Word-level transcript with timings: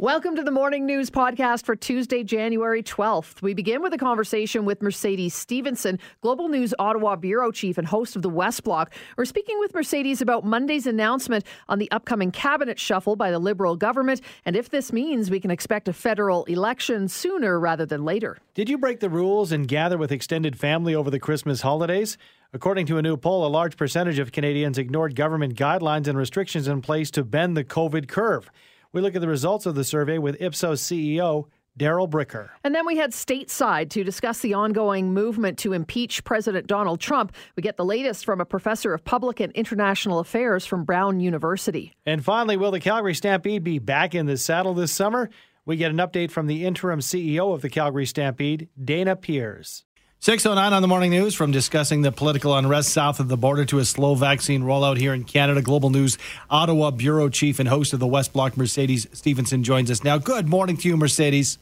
Welcome 0.00 0.34
to 0.36 0.42
the 0.42 0.50
Morning 0.50 0.86
News 0.86 1.10
Podcast 1.10 1.66
for 1.66 1.76
Tuesday, 1.76 2.24
January 2.24 2.82
12th. 2.82 3.42
We 3.42 3.52
begin 3.52 3.82
with 3.82 3.92
a 3.92 3.98
conversation 3.98 4.64
with 4.64 4.80
Mercedes 4.80 5.34
Stevenson, 5.34 5.98
Global 6.22 6.48
News 6.48 6.72
Ottawa 6.78 7.16
Bureau 7.16 7.50
Chief 7.52 7.76
and 7.76 7.86
host 7.86 8.16
of 8.16 8.22
the 8.22 8.30
West 8.30 8.64
Block. 8.64 8.94
We're 9.18 9.26
speaking 9.26 9.58
with 9.58 9.74
Mercedes 9.74 10.22
about 10.22 10.42
Monday's 10.42 10.86
announcement 10.86 11.44
on 11.68 11.78
the 11.78 11.90
upcoming 11.90 12.30
cabinet 12.30 12.78
shuffle 12.78 13.14
by 13.14 13.30
the 13.30 13.38
Liberal 13.38 13.76
government 13.76 14.22
and 14.46 14.56
if 14.56 14.70
this 14.70 14.90
means 14.90 15.30
we 15.30 15.38
can 15.38 15.50
expect 15.50 15.86
a 15.86 15.92
federal 15.92 16.44
election 16.44 17.06
sooner 17.06 17.60
rather 17.60 17.84
than 17.84 18.02
later. 18.02 18.38
Did 18.54 18.70
you 18.70 18.78
break 18.78 19.00
the 19.00 19.10
rules 19.10 19.52
and 19.52 19.68
gather 19.68 19.98
with 19.98 20.12
extended 20.12 20.58
family 20.58 20.94
over 20.94 21.10
the 21.10 21.20
Christmas 21.20 21.60
holidays? 21.60 22.16
According 22.54 22.86
to 22.86 22.96
a 22.96 23.02
new 23.02 23.18
poll, 23.18 23.46
a 23.46 23.48
large 23.48 23.76
percentage 23.76 24.18
of 24.18 24.32
Canadians 24.32 24.78
ignored 24.78 25.14
government 25.14 25.56
guidelines 25.56 26.08
and 26.08 26.16
restrictions 26.16 26.68
in 26.68 26.80
place 26.80 27.10
to 27.10 27.22
bend 27.22 27.54
the 27.54 27.64
COVID 27.64 28.08
curve. 28.08 28.50
We 28.92 29.00
look 29.00 29.14
at 29.14 29.20
the 29.20 29.28
results 29.28 29.66
of 29.66 29.76
the 29.76 29.84
survey 29.84 30.18
with 30.18 30.40
Ipsos 30.40 30.82
CEO 30.82 31.46
Darrell 31.76 32.08
Bricker. 32.08 32.48
And 32.64 32.74
then 32.74 32.84
we 32.84 32.96
head 32.96 33.12
stateside 33.12 33.88
to 33.90 34.02
discuss 34.02 34.40
the 34.40 34.54
ongoing 34.54 35.14
movement 35.14 35.58
to 35.58 35.72
impeach 35.72 36.24
President 36.24 36.66
Donald 36.66 37.00
Trump. 37.00 37.32
We 37.56 37.62
get 37.62 37.76
the 37.76 37.84
latest 37.84 38.24
from 38.24 38.40
a 38.40 38.44
professor 38.44 38.92
of 38.92 39.04
public 39.04 39.38
and 39.38 39.52
international 39.52 40.18
affairs 40.18 40.66
from 40.66 40.84
Brown 40.84 41.20
University. 41.20 41.94
And 42.04 42.24
finally, 42.24 42.56
will 42.56 42.72
the 42.72 42.80
Calgary 42.80 43.14
Stampede 43.14 43.62
be 43.62 43.78
back 43.78 44.14
in 44.14 44.26
the 44.26 44.36
saddle 44.36 44.74
this 44.74 44.90
summer? 44.90 45.30
We 45.64 45.76
get 45.76 45.92
an 45.92 45.98
update 45.98 46.32
from 46.32 46.48
the 46.48 46.66
interim 46.66 46.98
CEO 46.98 47.54
of 47.54 47.62
the 47.62 47.70
Calgary 47.70 48.06
Stampede, 48.06 48.68
Dana 48.82 49.14
Peers. 49.14 49.84
609 50.22 50.74
on 50.74 50.82
the 50.82 50.88
morning 50.88 51.12
news 51.12 51.34
from 51.34 51.50
discussing 51.50 52.02
the 52.02 52.12
political 52.12 52.54
unrest 52.54 52.90
south 52.90 53.20
of 53.20 53.28
the 53.28 53.38
border 53.38 53.64
to 53.64 53.78
a 53.78 53.86
slow 53.86 54.14
vaccine 54.14 54.62
rollout 54.62 54.98
here 54.98 55.14
in 55.14 55.24
Canada. 55.24 55.62
Global 55.62 55.88
News 55.88 56.18
Ottawa 56.50 56.90
Bureau 56.90 57.30
Chief 57.30 57.58
and 57.58 57.66
host 57.66 57.94
of 57.94 58.00
the 58.00 58.06
West 58.06 58.34
Block, 58.34 58.54
Mercedes 58.54 59.06
Stevenson, 59.14 59.64
joins 59.64 59.90
us 59.90 60.04
now. 60.04 60.18
Good 60.18 60.46
morning 60.46 60.76
to 60.76 60.88
you, 60.88 60.98
Mercedes. 60.98 61.56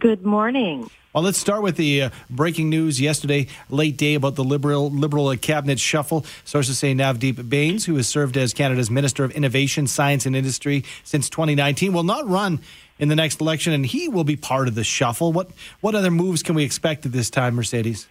Good 0.00 0.26
morning. 0.26 0.90
Well, 1.14 1.22
let's 1.22 1.38
start 1.38 1.62
with 1.62 1.76
the 1.76 2.02
uh, 2.02 2.10
breaking 2.28 2.68
news 2.68 3.00
yesterday, 3.00 3.46
late 3.70 3.96
day, 3.96 4.16
about 4.16 4.34
the 4.34 4.42
Liberal 4.42 4.90
Liberal 4.90 5.28
uh, 5.28 5.36
cabinet 5.36 5.78
shuffle. 5.78 6.26
Sources 6.44 6.76
say 6.76 6.92
Navdeep 6.94 7.48
Bains, 7.48 7.84
who 7.84 7.94
has 7.94 8.08
served 8.08 8.36
as 8.36 8.52
Canada's 8.52 8.90
Minister 8.90 9.22
of 9.22 9.30
Innovation, 9.30 9.86
Science 9.86 10.26
and 10.26 10.34
Industry 10.34 10.82
since 11.04 11.30
2019, 11.30 11.92
will 11.92 12.02
not 12.02 12.28
run 12.28 12.58
in 12.98 13.08
the 13.08 13.16
next 13.16 13.40
election, 13.40 13.72
and 13.72 13.84
he 13.84 14.08
will 14.08 14.24
be 14.24 14.36
part 14.36 14.68
of 14.68 14.74
the 14.74 14.84
shuffle. 14.84 15.32
What 15.32 15.50
what 15.80 15.94
other 15.94 16.10
moves 16.10 16.42
can 16.42 16.54
we 16.54 16.64
expect 16.64 17.06
at 17.06 17.12
this 17.12 17.30
time, 17.30 17.54
Mercedes? 17.54 18.08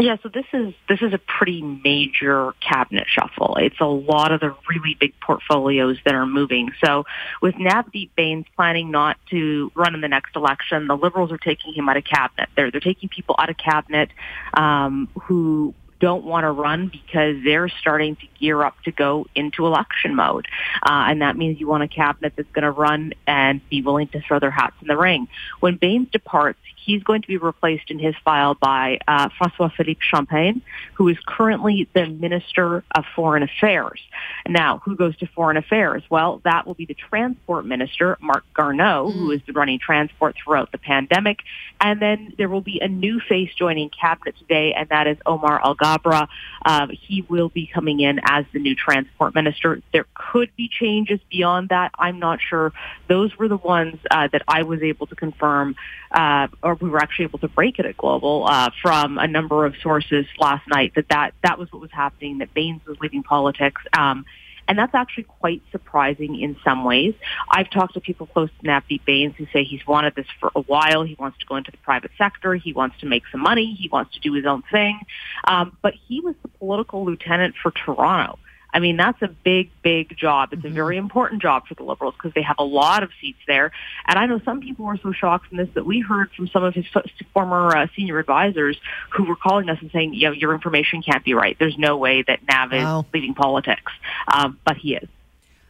Yeah, 0.00 0.16
so 0.22 0.30
this 0.30 0.46
is 0.54 0.72
this 0.88 1.02
is 1.02 1.12
a 1.12 1.18
pretty 1.18 1.60
major 1.60 2.52
cabinet 2.66 3.06
shuffle. 3.06 3.56
It's 3.56 3.80
a 3.80 3.86
lot 3.86 4.32
of 4.32 4.40
the 4.40 4.54
really 4.68 4.96
big 4.98 5.12
portfolios 5.20 5.98
that 6.06 6.14
are 6.14 6.24
moving. 6.24 6.70
So 6.82 7.04
with 7.42 7.54
Navdeep 7.56 8.10
Bains 8.16 8.46
planning 8.56 8.90
not 8.90 9.18
to 9.28 9.70
run 9.74 9.94
in 9.94 10.00
the 10.00 10.08
next 10.08 10.36
election, 10.36 10.86
the 10.86 10.96
Liberals 10.96 11.30
are 11.32 11.38
taking 11.38 11.74
him 11.74 11.86
out 11.88 11.98
of 11.98 12.04
cabinet. 12.04 12.48
They're 12.56 12.70
they're 12.70 12.80
taking 12.80 13.10
people 13.10 13.34
out 13.38 13.50
of 13.50 13.58
cabinet 13.58 14.08
um, 14.54 15.08
who 15.24 15.74
don't 16.00 16.24
want 16.24 16.44
to 16.44 16.50
run 16.50 16.88
because 16.88 17.36
they're 17.44 17.68
starting 17.68 18.16
to 18.16 18.26
gear 18.38 18.62
up 18.62 18.74
to 18.84 18.90
go 18.90 19.26
into 19.34 19.66
election 19.66 20.16
mode. 20.16 20.48
Uh, 20.82 21.06
and 21.08 21.22
that 21.22 21.36
means 21.36 21.60
you 21.60 21.68
want 21.68 21.82
a 21.82 21.88
cabinet 21.88 22.32
that's 22.36 22.50
going 22.50 22.64
to 22.64 22.70
run 22.70 23.12
and 23.26 23.60
be 23.68 23.82
willing 23.82 24.08
to 24.08 24.20
throw 24.20 24.38
their 24.38 24.50
hats 24.50 24.74
in 24.80 24.88
the 24.88 24.96
ring. 24.96 25.28
When 25.60 25.76
Bains 25.76 26.08
departs, 26.10 26.58
he's 26.84 27.02
going 27.02 27.22
to 27.22 27.28
be 27.28 27.36
replaced 27.36 27.90
in 27.90 27.98
his 27.98 28.14
file 28.24 28.54
by 28.54 28.98
uh, 29.06 29.28
Francois 29.36 29.70
Philippe 29.76 30.00
Champagne, 30.02 30.62
who 30.94 31.08
is 31.08 31.16
currently 31.26 31.88
the 31.94 32.06
Minister 32.06 32.84
of 32.94 33.04
Foreign 33.14 33.42
Affairs. 33.42 34.00
Now, 34.48 34.78
who 34.84 34.96
goes 34.96 35.16
to 35.18 35.26
Foreign 35.26 35.56
Affairs? 35.56 36.02
Well, 36.10 36.40
that 36.44 36.66
will 36.66 36.74
be 36.74 36.86
the 36.86 36.94
Transport 36.94 37.66
Minister, 37.66 38.18
Marc 38.20 38.44
Garneau, 38.54 39.08
mm. 39.08 39.12
who 39.12 39.30
has 39.30 39.40
been 39.42 39.54
running 39.54 39.78
transport 39.78 40.36
throughout 40.42 40.72
the 40.72 40.78
pandemic. 40.78 41.40
And 41.80 42.00
then 42.00 42.34
there 42.38 42.48
will 42.48 42.60
be 42.60 42.80
a 42.80 42.88
new 42.88 43.20
face 43.20 43.50
joining 43.54 43.90
cabinet 43.90 44.36
today, 44.38 44.72
and 44.72 44.88
that 44.88 45.06
is 45.06 45.16
Omar 45.26 45.60
Alghabra. 45.60 46.28
Um, 46.64 46.90
he 46.90 47.22
will 47.28 47.48
be 47.48 47.66
coming 47.66 48.00
in 48.00 48.20
as 48.24 48.44
the 48.52 48.58
new 48.58 48.74
Transport 48.74 49.34
Minister. 49.34 49.82
There 49.92 50.06
could 50.14 50.50
be 50.56 50.68
changes 50.68 51.20
beyond 51.30 51.70
that. 51.70 51.92
I'm 51.98 52.18
not 52.18 52.40
sure. 52.40 52.72
Those 53.08 53.36
were 53.38 53.48
the 53.48 53.56
ones 53.56 53.98
uh, 54.10 54.28
that 54.32 54.42
I 54.48 54.62
was 54.62 54.82
able 54.82 55.06
to 55.06 55.16
confirm 55.16 55.76
uh, 56.10 56.48
or 56.70 56.74
we 56.80 56.88
were 56.88 56.98
actually 56.98 57.24
able 57.24 57.38
to 57.40 57.48
break 57.48 57.78
it 57.78 57.86
at 57.86 57.96
Global 57.96 58.46
uh, 58.46 58.70
from 58.80 59.18
a 59.18 59.26
number 59.26 59.66
of 59.66 59.74
sources 59.82 60.26
last 60.38 60.66
night 60.68 60.92
that, 60.94 61.08
that 61.08 61.34
that 61.42 61.58
was 61.58 61.70
what 61.72 61.82
was 61.82 61.90
happening, 61.92 62.38
that 62.38 62.54
Bains 62.54 62.84
was 62.86 62.96
leaving 63.00 63.22
politics. 63.22 63.82
Um, 63.92 64.24
and 64.68 64.78
that's 64.78 64.94
actually 64.94 65.24
quite 65.24 65.62
surprising 65.72 66.40
in 66.40 66.56
some 66.62 66.84
ways. 66.84 67.14
I've 67.50 67.68
talked 67.70 67.94
to 67.94 68.00
people 68.00 68.28
close 68.28 68.50
to 68.60 68.68
Navdeep 68.68 69.04
Bains 69.04 69.34
who 69.36 69.46
say 69.52 69.64
he's 69.64 69.84
wanted 69.84 70.14
this 70.14 70.26
for 70.38 70.52
a 70.54 70.60
while. 70.60 71.02
He 71.02 71.16
wants 71.18 71.38
to 71.38 71.46
go 71.46 71.56
into 71.56 71.72
the 71.72 71.76
private 71.78 72.12
sector. 72.16 72.54
He 72.54 72.72
wants 72.72 72.96
to 73.00 73.06
make 73.06 73.24
some 73.32 73.40
money. 73.40 73.74
He 73.74 73.88
wants 73.88 74.14
to 74.14 74.20
do 74.20 74.32
his 74.32 74.46
own 74.46 74.62
thing. 74.70 75.00
Um, 75.42 75.76
but 75.82 75.94
he 76.06 76.20
was 76.20 76.36
the 76.42 76.48
political 76.48 77.04
lieutenant 77.04 77.56
for 77.60 77.72
Toronto. 77.72 78.38
I 78.72 78.78
mean, 78.80 78.96
that's 78.96 79.20
a 79.22 79.28
big, 79.28 79.70
big 79.82 80.16
job. 80.16 80.52
It's 80.52 80.62
mm-hmm. 80.62 80.72
a 80.72 80.74
very 80.74 80.96
important 80.96 81.42
job 81.42 81.66
for 81.66 81.74
the 81.74 81.82
Liberals 81.82 82.14
because 82.14 82.32
they 82.34 82.42
have 82.42 82.56
a 82.58 82.64
lot 82.64 83.02
of 83.02 83.10
seats 83.20 83.38
there. 83.46 83.72
And 84.06 84.18
I 84.18 84.26
know 84.26 84.40
some 84.44 84.60
people 84.60 84.86
were 84.86 84.98
so 84.98 85.12
shocked 85.12 85.48
from 85.48 85.58
this 85.58 85.68
that 85.74 85.86
we 85.86 86.00
heard 86.00 86.30
from 86.32 86.48
some 86.48 86.64
of 86.64 86.74
his 86.74 86.86
former 87.32 87.76
uh, 87.76 87.86
senior 87.96 88.18
advisors 88.18 88.78
who 89.10 89.24
were 89.24 89.36
calling 89.36 89.68
us 89.68 89.78
and 89.80 89.90
saying, 89.90 90.14
you 90.14 90.28
know, 90.28 90.32
your 90.32 90.54
information 90.54 91.02
can't 91.02 91.24
be 91.24 91.34
right. 91.34 91.56
There's 91.58 91.78
no 91.78 91.96
way 91.96 92.22
that 92.22 92.40
Nav 92.48 92.72
wow. 92.72 93.00
is 93.00 93.06
leaving 93.12 93.34
politics. 93.34 93.92
Um, 94.28 94.58
but 94.64 94.76
he 94.76 94.94
is. 94.94 95.08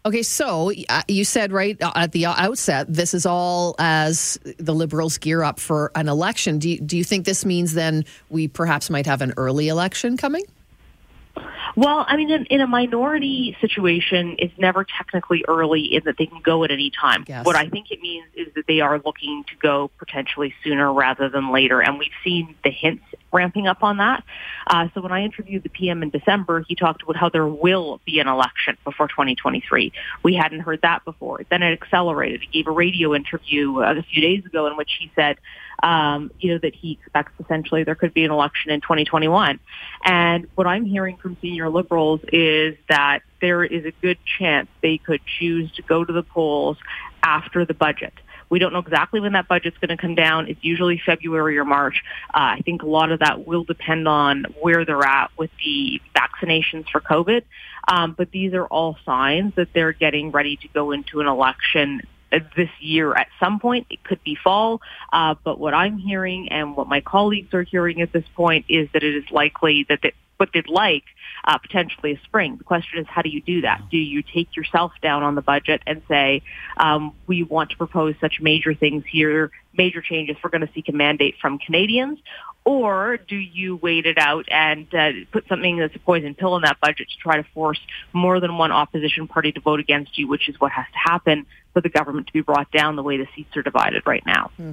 Okay, 0.07 0.23
so 0.23 0.73
uh, 0.89 1.03
you 1.09 1.27
said 1.27 1.53
right 1.53 1.77
at 1.95 2.13
the 2.13 2.25
outset, 2.25 2.87
this 2.89 3.13
is 3.13 3.27
all 3.27 3.75
as 3.79 4.39
the 4.59 4.75
Liberals 4.75 5.19
gear 5.19 5.43
up 5.43 5.61
for 5.61 5.93
an 5.95 6.09
election. 6.09 6.59
Do 6.59 6.71
you, 6.71 6.81
do 6.81 6.97
you 6.97 7.05
think 7.05 7.27
this 7.27 7.45
means 7.45 7.75
then 7.75 8.07
we 8.31 8.49
perhaps 8.49 8.89
might 8.89 9.05
have 9.05 9.21
an 9.21 9.35
early 9.37 9.69
election 9.69 10.17
coming? 10.17 10.45
Well, 11.77 12.05
I 12.09 12.17
mean, 12.17 12.31
in, 12.31 12.47
in, 12.47 12.61
a 12.61 12.67
minority 12.67 13.57
situation, 13.61 14.37
it's 14.39 14.57
never 14.59 14.85
technically 14.85 15.45
early 15.47 15.83
in 15.95 16.03
that 16.05 16.17
they 16.19 16.27
can 16.27 16.41
go 16.41 16.65
at 16.65 16.71
any 16.71 16.91
time. 16.91 17.25
Yes. 17.29 17.45
What 17.45 17.57
I 17.57 17.69
think 17.69 17.91
it 17.91 18.01
means 18.01 18.27
is 18.35 18.49
that 18.55 18.67
they 18.67 18.81
are 18.81 19.01
looking 19.05 19.45
to 19.49 19.57
go 19.57 19.91
potentially 19.99 20.55
sooner 20.65 20.93
rather 20.93 21.29
than 21.29 21.53
later, 21.53 21.81
and 21.81 21.99
we've 21.99 22.11
seen 22.25 22.55
the 22.65 22.71
hints 22.71 23.05
ramping 23.33 23.67
up 23.67 23.83
on 23.83 23.99
that. 23.99 24.25
Uh, 24.67 24.89
so 24.95 25.01
when 25.01 25.13
I 25.13 25.23
interviewed 25.23 25.63
the 25.63 25.69
PM 25.69 26.03
in 26.03 26.11
December, 26.11 26.65
he 26.67 26.75
talked 26.75 27.03
about 27.03 27.17
how 27.17 27.29
there 27.29 27.47
will 27.47 28.01
be 28.05 28.19
an 28.19 28.29
election 28.29 28.77
before 28.85 29.09
2023. 29.09 29.93
We 30.23 30.35
hadn't 30.35 30.61
heard 30.61 30.83
that 30.83 31.05
before. 31.05 31.43
Then 31.49 31.63
it 31.63 31.73
accelerated. 31.73 32.41
He 32.41 32.49
gave 32.49 32.67
a 32.67 32.73
radio 32.73 33.15
interview 33.15 33.81
uh, 33.81 33.95
a 33.99 34.03
few 34.03 34.21
days 34.21 34.45
ago 34.45 34.67
in 34.67 34.77
which 34.77 34.91
he 34.99 35.11
said, 35.15 35.37
um, 35.83 36.31
you 36.39 36.53
know, 36.53 36.59
that 36.59 36.75
he 36.75 36.93
expects 36.93 37.33
essentially 37.41 37.85
there 37.85 37.95
could 37.95 38.15
be 38.15 38.25
an 38.25 38.31
election 38.31 38.71
in 38.71 38.81
2021. 38.81 39.59
And 40.05 40.47
what 40.55 40.67
I'm 40.67 40.85
hearing 40.85 41.17
from 41.17 41.37
senior 41.41 41.69
liberals 41.69 42.21
is 42.33 42.77
that 42.89 43.21
there 43.41 43.65
is 43.65 43.85
a 43.85 43.93
good 44.03 44.19
chance 44.39 44.69
they 44.83 44.99
could 44.99 45.21
choose 45.25 45.71
to 45.73 45.83
go 45.83 46.05
to 46.05 46.13
the 46.13 46.23
polls 46.23 46.77
after 47.23 47.65
the 47.65 47.75
budget. 47.75 48.13
We 48.51 48.59
don't 48.59 48.73
know 48.73 48.81
exactly 48.81 49.21
when 49.21 49.33
that 49.33 49.47
budget's 49.47 49.79
going 49.79 49.97
to 49.97 49.97
come 49.97 50.17
down. 50.17 50.49
It's 50.49 50.63
usually 50.63 51.01
February 51.05 51.57
or 51.57 51.65
March. 51.65 52.03
Uh, 52.35 52.59
I 52.59 52.63
think 52.65 52.83
a 52.83 52.87
lot 52.87 53.13
of 53.13 53.21
that 53.21 53.47
will 53.47 53.63
depend 53.63 54.09
on 54.09 54.45
where 54.61 54.85
they're 54.85 55.05
at 55.05 55.31
with 55.39 55.51
the 55.65 56.03
vaccinations 56.17 56.89
for 56.91 57.01
COVID. 57.01 57.45
Um, 57.87 58.15
but 58.19 58.33
these 58.33 58.53
are 58.53 58.67
all 58.67 58.97
signs 59.07 59.55
that 59.55 59.73
they're 59.73 59.93
getting 59.93 60.33
ready 60.33 60.57
to 60.57 60.69
go 60.69 60.91
into 60.91 61.21
an 61.21 61.29
election 61.29 62.03
this 62.57 62.71
year 62.81 63.15
at 63.15 63.29
some 63.39 63.59
point. 63.61 63.87
It 63.91 64.03
could 64.05 64.23
be 64.23 64.37
fall, 64.37 64.81
uh, 65.13 65.35
but 65.43 65.59
what 65.59 65.75
I'm 65.75 65.99
hearing 65.99 66.51
and 66.51 66.77
what 66.77 66.89
my 66.89 67.01
colleagues 67.01 67.53
are 67.55 67.63
hearing 67.63 68.01
at 68.01 68.13
this 68.13 68.25
point 68.35 68.67
is 68.69 68.89
that 68.93 69.03
it 69.03 69.15
is 69.15 69.31
likely 69.31 69.87
that 69.89 70.01
what 70.41 70.51
they'd 70.55 70.69
like 70.69 71.05
uh, 71.45 71.59
potentially 71.59 72.13
a 72.13 72.21
spring. 72.25 72.57
The 72.57 72.65
question 72.65 72.99
is, 72.99 73.07
how 73.07 73.23
do 73.23 73.29
you 73.29 73.43
do 73.43 73.61
that? 73.61 73.83
Do 73.91 73.99
you 73.99 74.23
take 74.23 74.57
yourself 74.57 74.93
down 75.03 75.23
on 75.23 75.35
the 75.35 75.43
budget 75.43 75.83
and 75.87 76.03
say, 76.09 76.43
um, 76.79 77.15
we 77.27 77.43
want 77.43 77.71
to 77.71 77.77
propose 77.77 78.15
such 78.21 78.41
major 78.41 78.75
things 78.75 79.05
here, 79.07 79.51
major 79.77 80.01
changes, 80.01 80.37
we're 80.43 80.51
going 80.51 80.67
to 80.67 80.73
seek 80.73 80.89
a 80.89 80.93
mandate 80.93 81.37
from 81.41 81.59
Canadians? 81.59 82.19
Or 82.65 83.17
do 83.17 83.37
you 83.37 83.77
wait 83.77 84.07
it 84.07 84.19
out 84.19 84.47
and 84.51 84.87
uh, 84.95 85.13
put 85.33 85.49
something 85.49 85.79
that's 85.79 85.97
a 85.97 85.99
poison 85.99 86.35
pill 86.35 86.57
in 86.57 86.63
that 86.63 86.79
budget 86.81 87.09
to 87.09 87.17
try 87.17 87.37
to 87.37 87.43
force 87.55 87.81
more 88.13 88.39
than 88.39 88.59
one 88.59 88.71
opposition 88.71 89.27
party 89.27 89.51
to 89.53 89.61
vote 89.61 89.81
against 89.81 90.19
you, 90.19 90.29
which 90.29 90.49
is 90.49 90.61
what 90.61 90.71
has 90.73 90.87
to 90.93 91.11
happen 91.11 91.47
for 91.73 91.81
the 91.81 91.89
government 91.89 92.27
to 92.27 92.33
be 92.33 92.43
brought 92.43 92.71
down 92.71 92.97
the 92.97 93.03
way 93.03 93.17
the 93.17 93.27
seats 93.35 93.57
are 93.57 93.63
divided 93.63 94.03
right 94.07 94.25
now. 94.27 94.51
Hmm. 94.57 94.73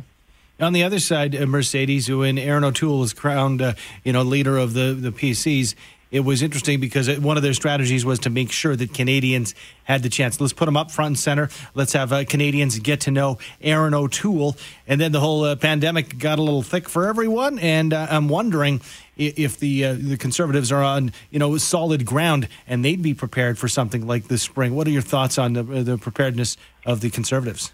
On 0.59 0.73
the 0.73 0.83
other 0.83 0.99
side, 0.99 1.35
uh, 1.35 1.45
Mercedes, 1.45 2.09
when 2.09 2.39
Erin 2.39 2.63
O'Toole 2.63 2.99
was 2.99 3.13
crowned, 3.13 3.61
uh, 3.61 3.73
you 4.03 4.11
know, 4.11 4.23
leader 4.23 4.57
of 4.57 4.73
the 4.73 4.93
the 4.93 5.11
PCs, 5.11 5.75
it 6.11 6.21
was 6.21 6.41
interesting 6.41 6.79
because 6.79 7.19
one 7.19 7.37
of 7.37 7.43
their 7.43 7.53
strategies 7.53 8.05
was 8.05 8.19
to 8.19 8.29
make 8.29 8.51
sure 8.51 8.75
that 8.75 8.93
Canadians 8.93 9.53
had 9.83 10.03
the 10.03 10.09
chance. 10.09 10.39
Let's 10.39 10.53
put 10.53 10.65
them 10.65 10.77
up 10.77 10.91
front 10.91 11.07
and 11.07 11.19
center. 11.19 11.49
Let's 11.73 11.93
have 11.93 12.13
uh, 12.13 12.25
Canadians 12.25 12.79
get 12.79 13.01
to 13.01 13.11
know 13.11 13.37
Erin 13.61 13.93
O'Toole. 13.93 14.55
And 14.87 15.01
then 15.01 15.11
the 15.11 15.19
whole 15.19 15.43
uh, 15.43 15.55
pandemic 15.55 16.17
got 16.17 16.39
a 16.39 16.41
little 16.41 16.61
thick 16.61 16.87
for 16.87 17.07
everyone. 17.07 17.59
And 17.59 17.93
uh, 17.93 18.07
I'm 18.09 18.29
wondering 18.29 18.81
if 19.17 19.59
the 19.59 19.83
uh, 19.83 19.93
the 19.93 20.17
Conservatives 20.17 20.71
are 20.71 20.83
on 20.83 21.11
you 21.31 21.39
know 21.39 21.57
solid 21.57 22.05
ground 22.05 22.47
and 22.67 22.85
they'd 22.85 23.01
be 23.01 23.13
prepared 23.13 23.57
for 23.57 23.67
something 23.67 24.05
like 24.05 24.27
this 24.27 24.43
spring. 24.43 24.75
What 24.75 24.87
are 24.87 24.91
your 24.91 25.01
thoughts 25.01 25.37
on 25.37 25.53
the, 25.53 25.63
the 25.63 25.97
preparedness 25.97 26.55
of 26.85 27.01
the 27.01 27.09
Conservatives? 27.09 27.71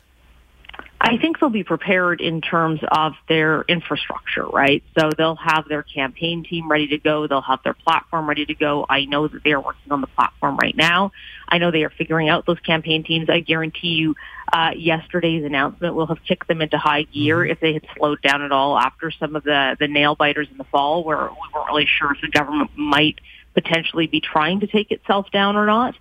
I 1.06 1.18
think 1.18 1.38
they'll 1.38 1.50
be 1.50 1.66
prepared 1.66 2.22
in 2.22 2.40
terms 2.40 2.80
of 2.90 3.12
their 3.28 3.64
infrastructure, 3.64 4.46
right? 4.46 4.82
So 4.98 5.10
they'll 5.18 5.36
have 5.36 5.68
their 5.68 5.84
campaign 5.84 6.46
team 6.46 6.72
ready 6.72 6.88
to 6.88 6.98
go. 6.98 7.28
They'll 7.28 7.42
have 7.42 7.60
their 7.62 7.74
platform 7.74 8.26
ready 8.30 8.46
to 8.46 8.54
go. 8.54 8.86
I 8.90 9.04
know 9.04 9.28
that 9.28 9.44
they 9.44 9.52
are 9.52 9.60
working 9.60 9.92
on 9.92 10.00
the 10.00 10.08
platform 10.08 10.56
right 10.56 10.76
now. 10.78 11.12
I 11.50 11.58
know 11.58 11.72
they 11.72 11.84
are 11.84 11.90
figuring 11.90 12.30
out 12.30 12.46
those 12.46 12.60
campaign 12.62 13.04
teams. 13.04 13.30
I 13.30 13.42
guarantee 13.42 13.96
you, 13.96 14.16
uh, 14.54 14.72
yesterday's 14.78 15.44
announcement 15.44 15.94
will 15.94 16.08
have 16.08 16.24
kicked 16.26 16.48
them 16.48 16.62
into 16.62 16.78
high 16.78 17.04
gear 17.04 17.40
mm-hmm. 17.40 17.52
if 17.52 17.60
they 17.60 17.74
had 17.74 17.86
slowed 17.98 18.22
down 18.22 18.42
at 18.42 18.54
all 18.54 18.80
after 18.80 19.12
some 19.12 19.36
of 19.36 19.44
the, 19.44 19.76
the 19.82 19.90
nail 19.90 20.16
biters 20.16 20.48
in 20.50 20.58
the 20.58 20.64
fall 20.64 21.04
where 21.04 21.24
we 21.24 21.36
weren't 21.54 21.68
really 21.68 21.86
sure 21.86 22.14
if 22.14 22.22
the 22.22 22.30
government 22.30 22.72
might 22.78 23.20
potentially 23.54 24.08
be 24.08 24.22
trying 24.22 24.62
to 24.62 24.68
take 24.68 24.90
itself 24.92 25.30
down 25.32 25.58
or 25.58 25.66
not. 25.66 25.96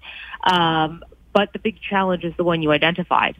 Um, 0.45 1.03
but 1.33 1.53
the 1.53 1.59
big 1.59 1.81
challenge 1.81 2.23
is 2.23 2.35
the 2.37 2.45
one 2.45 2.63
you 2.63 2.71
identified 2.71 3.37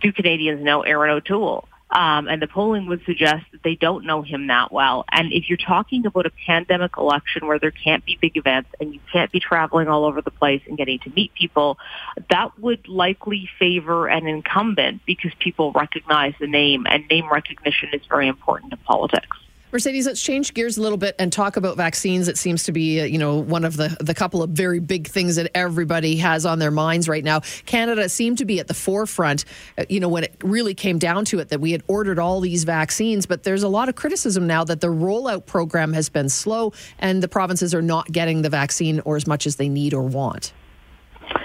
do 0.00 0.12
Canadians 0.12 0.62
know 0.62 0.82
Erin 0.82 1.10
O'Toole? 1.10 1.68
Um, 1.88 2.26
and 2.26 2.42
the 2.42 2.48
polling 2.48 2.88
would 2.88 3.04
suggest 3.04 3.44
that 3.52 3.62
they 3.62 3.76
don't 3.76 4.04
know 4.04 4.22
him 4.22 4.48
that 4.48 4.72
well. 4.72 5.04
And 5.12 5.32
if 5.32 5.48
you're 5.48 5.56
talking 5.56 6.04
about 6.04 6.26
a 6.26 6.32
pandemic 6.44 6.96
election 6.96 7.46
where 7.46 7.60
there 7.60 7.70
can't 7.70 8.04
be 8.04 8.18
big 8.20 8.36
events 8.36 8.70
and 8.80 8.92
you 8.92 8.98
can't 9.12 9.30
be 9.30 9.38
traveling 9.38 9.86
all 9.86 10.04
over 10.04 10.20
the 10.20 10.32
place 10.32 10.62
and 10.66 10.76
getting 10.76 10.98
to 11.00 11.10
meet 11.10 11.32
people, 11.34 11.78
that 12.28 12.58
would 12.58 12.88
likely 12.88 13.48
favor 13.58 14.08
an 14.08 14.26
incumbent 14.26 15.02
because 15.06 15.30
people 15.38 15.70
recognize 15.72 16.34
the 16.40 16.48
name 16.48 16.86
and 16.90 17.06
name 17.08 17.30
recognition 17.30 17.90
is 17.92 18.02
very 18.08 18.26
important 18.26 18.72
in 18.72 18.78
politics. 18.80 19.36
Mercedes, 19.76 20.06
let's 20.06 20.22
change 20.22 20.54
gears 20.54 20.78
a 20.78 20.80
little 20.80 20.96
bit 20.96 21.14
and 21.18 21.30
talk 21.30 21.58
about 21.58 21.76
vaccines. 21.76 22.28
It 22.28 22.38
seems 22.38 22.64
to 22.64 22.72
be, 22.72 22.98
uh, 22.98 23.04
you 23.04 23.18
know, 23.18 23.36
one 23.36 23.62
of 23.62 23.76
the, 23.76 23.94
the 24.00 24.14
couple 24.14 24.42
of 24.42 24.48
very 24.48 24.78
big 24.78 25.06
things 25.06 25.36
that 25.36 25.50
everybody 25.54 26.16
has 26.16 26.46
on 26.46 26.60
their 26.60 26.70
minds 26.70 27.10
right 27.10 27.22
now. 27.22 27.40
Canada 27.66 28.08
seemed 28.08 28.38
to 28.38 28.46
be 28.46 28.58
at 28.58 28.68
the 28.68 28.74
forefront, 28.74 29.44
uh, 29.76 29.84
you 29.90 30.00
know, 30.00 30.08
when 30.08 30.24
it 30.24 30.34
really 30.42 30.72
came 30.72 30.98
down 30.98 31.26
to 31.26 31.40
it, 31.40 31.50
that 31.50 31.60
we 31.60 31.72
had 31.72 31.82
ordered 31.88 32.18
all 32.18 32.40
these 32.40 32.64
vaccines. 32.64 33.26
But 33.26 33.42
there's 33.42 33.62
a 33.62 33.68
lot 33.68 33.90
of 33.90 33.96
criticism 33.96 34.46
now 34.46 34.64
that 34.64 34.80
the 34.80 34.86
rollout 34.86 35.44
program 35.44 35.92
has 35.92 36.08
been 36.08 36.30
slow 36.30 36.72
and 36.98 37.22
the 37.22 37.28
provinces 37.28 37.74
are 37.74 37.82
not 37.82 38.10
getting 38.10 38.40
the 38.40 38.48
vaccine 38.48 39.00
or 39.00 39.14
as 39.16 39.26
much 39.26 39.46
as 39.46 39.56
they 39.56 39.68
need 39.68 39.92
or 39.92 40.04
want. 40.04 40.54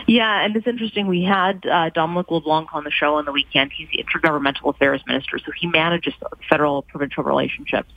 Yeah, 0.08 0.46
and 0.46 0.56
it's 0.56 0.68
interesting. 0.68 1.08
We 1.08 1.24
had 1.24 1.66
uh, 1.66 1.90
Dominic 1.90 2.32
LeBlanc 2.32 2.74
on 2.74 2.86
the 2.86 2.92
show 2.92 3.16
on 3.16 3.26
the 3.26 3.32
weekend. 3.32 3.72
He's 3.74 3.90
the 3.90 4.04
Intergovernmental 4.04 4.74
Affairs 4.74 5.02
Minister, 5.06 5.38
so 5.38 5.52
he 5.52 5.68
manages 5.68 6.14
federal 6.50 6.84
provincial 6.84 7.24
relationships. 7.24 7.92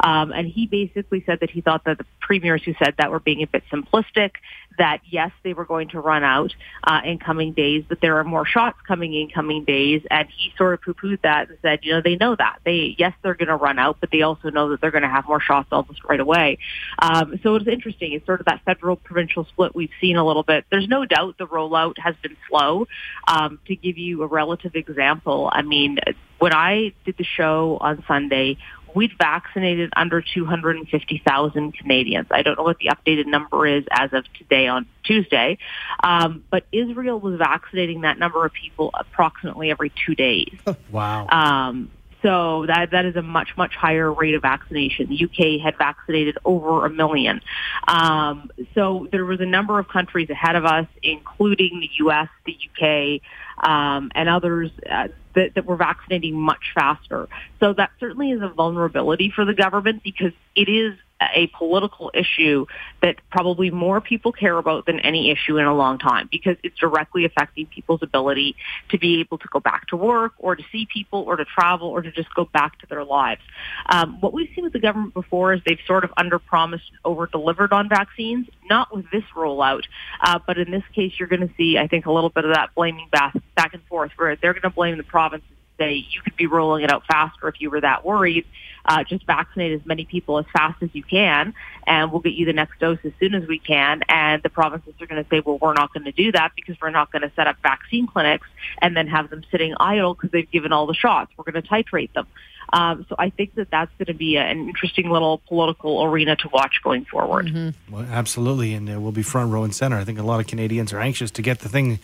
Um, 0.00 0.32
and 0.32 0.46
he 0.46 0.66
basically 0.66 1.22
said 1.26 1.40
that 1.40 1.50
he 1.50 1.60
thought 1.60 1.84
that 1.84 1.98
the 1.98 2.06
premiers 2.20 2.62
who 2.62 2.74
said 2.82 2.94
that 2.98 3.10
were 3.10 3.20
being 3.20 3.42
a 3.42 3.46
bit 3.46 3.64
simplistic, 3.72 4.32
that 4.78 5.00
yes, 5.10 5.32
they 5.42 5.54
were 5.54 5.64
going 5.64 5.88
to 5.88 6.00
run 6.00 6.22
out 6.22 6.54
uh, 6.84 7.00
in 7.04 7.18
coming 7.18 7.52
days, 7.52 7.84
but 7.88 8.00
there 8.00 8.18
are 8.18 8.24
more 8.24 8.46
shots 8.46 8.78
coming 8.86 9.12
in 9.12 9.28
coming 9.28 9.64
days. 9.64 10.02
And 10.10 10.28
he 10.28 10.52
sort 10.56 10.74
of 10.74 10.82
poo-pooed 10.82 11.22
that 11.22 11.48
and 11.48 11.58
said, 11.62 11.80
you 11.82 11.92
know, 11.92 12.00
they 12.00 12.16
know 12.16 12.36
that. 12.36 12.60
They, 12.64 12.94
yes, 12.96 13.12
they're 13.22 13.34
going 13.34 13.48
to 13.48 13.56
run 13.56 13.78
out, 13.78 13.96
but 14.00 14.10
they 14.12 14.22
also 14.22 14.50
know 14.50 14.70
that 14.70 14.80
they're 14.80 14.92
going 14.92 15.02
to 15.02 15.08
have 15.08 15.26
more 15.26 15.40
shots 15.40 15.68
almost 15.72 16.04
right 16.04 16.20
away. 16.20 16.58
Um, 17.00 17.40
so 17.42 17.56
it's 17.56 17.66
interesting. 17.66 18.12
It's 18.12 18.24
sort 18.24 18.40
of 18.40 18.46
that 18.46 18.62
federal 18.64 18.96
provincial 18.96 19.44
split 19.46 19.74
we've 19.74 19.90
seen 20.00 20.16
a 20.16 20.24
little 20.24 20.44
bit. 20.44 20.64
There's 20.70 20.88
no 20.88 21.04
doubt 21.04 21.38
the 21.38 21.46
rollout 21.46 21.98
has 21.98 22.14
been 22.22 22.36
slow. 22.48 22.86
Um, 23.26 23.58
to 23.66 23.74
give 23.74 23.98
you 23.98 24.22
a 24.22 24.26
relative 24.26 24.76
example, 24.76 25.50
I 25.52 25.62
mean, 25.62 25.98
when 26.38 26.54
I 26.54 26.92
did 27.04 27.16
the 27.16 27.24
show 27.24 27.78
on 27.80 28.04
Sunday, 28.06 28.58
we'd 28.98 29.16
vaccinated 29.16 29.92
under 29.96 30.20
250,000 30.20 31.72
Canadians. 31.72 32.26
I 32.32 32.42
don't 32.42 32.58
know 32.58 32.64
what 32.64 32.78
the 32.78 32.88
updated 32.88 33.26
number 33.26 33.64
is 33.64 33.84
as 33.92 34.12
of 34.12 34.24
today 34.32 34.66
on 34.66 34.86
Tuesday, 35.04 35.58
um, 36.02 36.42
but 36.50 36.64
Israel 36.72 37.20
was 37.20 37.38
vaccinating 37.38 38.00
that 38.00 38.18
number 38.18 38.44
of 38.44 38.52
people 38.52 38.90
approximately 38.92 39.70
every 39.70 39.92
two 40.04 40.16
days. 40.16 40.58
wow. 40.90 41.28
Um, 41.28 41.92
so 42.22 42.66
that 42.66 42.90
that 42.90 43.04
is 43.04 43.14
a 43.14 43.22
much 43.22 43.50
much 43.56 43.76
higher 43.76 44.12
rate 44.12 44.34
of 44.34 44.42
vaccination. 44.42 45.08
The 45.08 45.24
UK 45.26 45.64
had 45.64 45.78
vaccinated 45.78 46.36
over 46.44 46.84
a 46.84 46.90
million. 46.90 47.40
Um, 47.86 48.50
so 48.74 49.06
there 49.12 49.24
was 49.24 49.40
a 49.40 49.46
number 49.46 49.78
of 49.78 49.86
countries 49.86 50.28
ahead 50.28 50.56
of 50.56 50.64
us, 50.64 50.88
including 51.04 51.78
the 51.78 51.90
US, 52.06 52.28
the 52.44 52.56
UK, 52.56 53.22
um, 53.62 54.10
and 54.14 54.28
others 54.28 54.70
uh, 54.90 55.08
that, 55.34 55.54
that 55.54 55.66
were 55.66 55.76
vaccinating 55.76 56.34
much 56.34 56.72
faster. 56.74 57.28
So 57.60 57.72
that 57.74 57.90
certainly 58.00 58.30
is 58.30 58.42
a 58.42 58.48
vulnerability 58.48 59.30
for 59.34 59.44
the 59.44 59.54
government 59.54 60.02
because 60.02 60.32
it 60.54 60.68
is 60.68 60.94
a 61.20 61.48
political 61.48 62.10
issue 62.14 62.66
that 63.02 63.16
probably 63.30 63.70
more 63.70 64.00
people 64.00 64.32
care 64.32 64.56
about 64.56 64.86
than 64.86 65.00
any 65.00 65.30
issue 65.30 65.58
in 65.58 65.64
a 65.64 65.74
long 65.74 65.98
time 65.98 66.28
because 66.30 66.56
it's 66.62 66.78
directly 66.78 67.24
affecting 67.24 67.66
people's 67.66 68.02
ability 68.02 68.56
to 68.90 68.98
be 68.98 69.20
able 69.20 69.38
to 69.38 69.48
go 69.52 69.60
back 69.60 69.86
to 69.88 69.96
work 69.96 70.32
or 70.38 70.54
to 70.54 70.62
see 70.70 70.86
people 70.92 71.20
or 71.20 71.36
to 71.36 71.44
travel 71.44 71.88
or 71.88 72.02
to 72.02 72.12
just 72.12 72.32
go 72.34 72.44
back 72.44 72.78
to 72.78 72.86
their 72.86 73.04
lives. 73.04 73.40
Um, 73.86 74.20
what 74.20 74.32
we've 74.32 74.48
seen 74.54 74.64
with 74.64 74.72
the 74.72 74.80
government 74.80 75.14
before 75.14 75.52
is 75.52 75.60
they've 75.66 75.78
sort 75.86 76.04
of 76.04 76.12
under-promised, 76.16 76.90
over-delivered 77.04 77.72
on 77.72 77.88
vaccines, 77.88 78.46
not 78.70 78.94
with 78.94 79.10
this 79.10 79.24
rollout, 79.34 79.82
uh, 80.22 80.38
but 80.46 80.58
in 80.58 80.70
this 80.70 80.84
case 80.94 81.12
you're 81.18 81.28
going 81.28 81.46
to 81.46 81.54
see, 81.56 81.78
I 81.78 81.88
think, 81.88 82.06
a 82.06 82.12
little 82.12 82.30
bit 82.30 82.44
of 82.44 82.54
that 82.54 82.74
blaming 82.74 83.08
back, 83.10 83.36
back 83.56 83.74
and 83.74 83.82
forth 83.84 84.12
where 84.16 84.36
they're 84.36 84.52
going 84.52 84.62
to 84.62 84.70
blame 84.70 84.96
the 84.96 85.02
provinces 85.02 85.48
say 85.78 86.06
you 86.10 86.20
could 86.22 86.36
be 86.36 86.46
rolling 86.46 86.84
it 86.84 86.92
out 86.92 87.04
faster 87.06 87.48
if 87.48 87.60
you 87.60 87.70
were 87.70 87.80
that 87.80 88.04
worried. 88.04 88.44
Uh, 88.84 89.04
just 89.04 89.26
vaccinate 89.26 89.72
as 89.72 89.84
many 89.84 90.06
people 90.06 90.38
as 90.38 90.46
fast 90.50 90.82
as 90.82 90.88
you 90.94 91.02
can, 91.02 91.52
and 91.86 92.10
we'll 92.10 92.22
get 92.22 92.32
you 92.32 92.46
the 92.46 92.54
next 92.54 92.78
dose 92.78 92.98
as 93.04 93.12
soon 93.20 93.34
as 93.34 93.46
we 93.46 93.58
can. 93.58 94.00
And 94.08 94.42
the 94.42 94.48
provinces 94.48 94.94
are 94.98 95.06
going 95.06 95.22
to 95.22 95.28
say, 95.28 95.40
well, 95.44 95.58
we're 95.60 95.74
not 95.74 95.92
going 95.92 96.04
to 96.04 96.12
do 96.12 96.32
that 96.32 96.52
because 96.56 96.74
we're 96.80 96.88
not 96.88 97.12
going 97.12 97.20
to 97.20 97.30
set 97.36 97.46
up 97.46 97.56
vaccine 97.62 98.06
clinics 98.06 98.46
and 98.80 98.96
then 98.96 99.06
have 99.08 99.28
them 99.28 99.44
sitting 99.50 99.74
idle 99.78 100.14
because 100.14 100.30
they've 100.30 100.50
given 100.50 100.72
all 100.72 100.86
the 100.86 100.94
shots. 100.94 101.30
We're 101.36 101.50
going 101.50 101.62
to 101.62 101.68
titrate 101.68 102.14
them. 102.14 102.26
Um, 102.72 103.06
so 103.08 103.16
I 103.18 103.30
think 103.30 103.54
that 103.54 103.70
that's 103.70 103.90
going 103.98 104.06
to 104.06 104.14
be 104.14 104.36
an 104.36 104.68
interesting 104.68 105.10
little 105.10 105.38
political 105.48 106.02
arena 106.04 106.36
to 106.36 106.48
watch 106.48 106.80
going 106.82 107.04
forward. 107.04 107.46
Mm-hmm. 107.46 107.94
Well, 107.94 108.06
absolutely, 108.10 108.74
and 108.74 108.88
uh, 108.90 109.00
we'll 109.00 109.12
be 109.12 109.22
front 109.22 109.52
row 109.52 109.64
and 109.64 109.74
center. 109.74 109.96
I 109.96 110.04
think 110.04 110.18
a 110.18 110.22
lot 110.22 110.40
of 110.40 110.46
Canadians 110.46 110.92
are 110.92 111.00
anxious 111.00 111.30
to 111.32 111.42
get 111.42 111.60
the 111.60 111.68
thing 111.68 111.98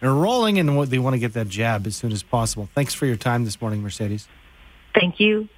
rolling, 0.00 0.58
and 0.58 0.68
they 0.88 0.98
want 0.98 1.14
to 1.14 1.18
get 1.18 1.32
that 1.34 1.48
jab 1.48 1.86
as 1.86 1.96
soon 1.96 2.12
as 2.12 2.22
possible. 2.22 2.68
Thanks 2.74 2.94
for 2.94 3.06
your 3.06 3.16
time 3.16 3.44
this 3.44 3.60
morning, 3.60 3.82
Mercedes. 3.82 4.28
Thank 4.94 5.20
you. 5.20 5.48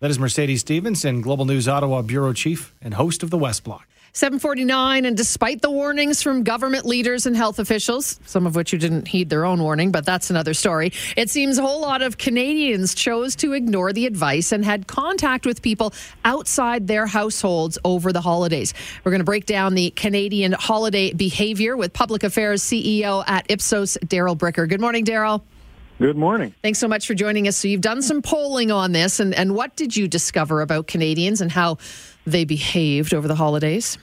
That 0.00 0.10
is 0.10 0.18
Mercedes 0.18 0.60
Stevenson, 0.60 1.20
Global 1.20 1.44
News 1.44 1.68
Ottawa 1.68 2.02
Bureau 2.02 2.32
Chief 2.32 2.74
and 2.82 2.94
host 2.94 3.22
of 3.22 3.30
the 3.30 3.38
West 3.38 3.62
Block. 3.64 3.86
749 4.14 5.06
and 5.06 5.16
despite 5.16 5.62
the 5.62 5.70
warnings 5.70 6.22
from 6.22 6.42
government 6.42 6.84
leaders 6.84 7.24
and 7.24 7.34
health 7.34 7.58
officials 7.58 8.20
some 8.26 8.46
of 8.46 8.54
which 8.54 8.70
you 8.70 8.78
didn't 8.78 9.08
heed 9.08 9.30
their 9.30 9.46
own 9.46 9.62
warning 9.62 9.90
but 9.90 10.04
that's 10.04 10.28
another 10.28 10.52
story 10.52 10.92
it 11.16 11.30
seems 11.30 11.56
a 11.56 11.62
whole 11.62 11.80
lot 11.80 12.02
of 12.02 12.18
canadians 12.18 12.94
chose 12.94 13.34
to 13.36 13.54
ignore 13.54 13.90
the 13.90 14.04
advice 14.04 14.52
and 14.52 14.66
had 14.66 14.86
contact 14.86 15.46
with 15.46 15.62
people 15.62 15.94
outside 16.26 16.86
their 16.86 17.06
households 17.06 17.78
over 17.84 18.12
the 18.12 18.20
holidays. 18.20 18.74
We're 19.02 19.12
going 19.12 19.20
to 19.20 19.24
break 19.24 19.46
down 19.46 19.74
the 19.74 19.90
canadian 19.90 20.52
holiday 20.52 21.12
behavior 21.12 21.76
with 21.76 21.92
public 21.92 22.22
affairs 22.22 22.62
ceo 22.62 23.24
at 23.26 23.50
ipsos 23.50 23.96
darrell 24.06 24.36
bricker. 24.36 24.68
Good 24.68 24.80
morning 24.80 25.04
darrell 25.04 25.42
Good 26.02 26.16
morning. 26.16 26.52
Thanks 26.62 26.80
so 26.80 26.88
much 26.88 27.06
for 27.06 27.14
joining 27.14 27.46
us. 27.46 27.56
So, 27.56 27.68
you've 27.68 27.80
done 27.80 28.02
some 28.02 28.22
polling 28.22 28.72
on 28.72 28.90
this, 28.90 29.20
and, 29.20 29.32
and 29.32 29.54
what 29.54 29.76
did 29.76 29.94
you 29.94 30.08
discover 30.08 30.60
about 30.60 30.88
Canadians 30.88 31.40
and 31.40 31.48
how 31.48 31.78
they 32.26 32.44
behaved 32.44 33.14
over 33.14 33.28
the 33.28 33.36
holidays? 33.36 33.98